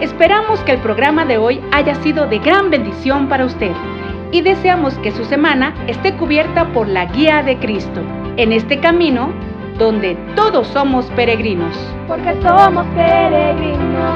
[0.00, 3.72] Esperamos que el programa de hoy haya sido de gran bendición para usted
[4.30, 8.02] y deseamos que su semana esté cubierta por la guía de Cristo
[8.36, 9.32] en este camino
[9.78, 11.76] donde todos somos peregrinos.
[12.06, 14.14] Porque somos peregrinos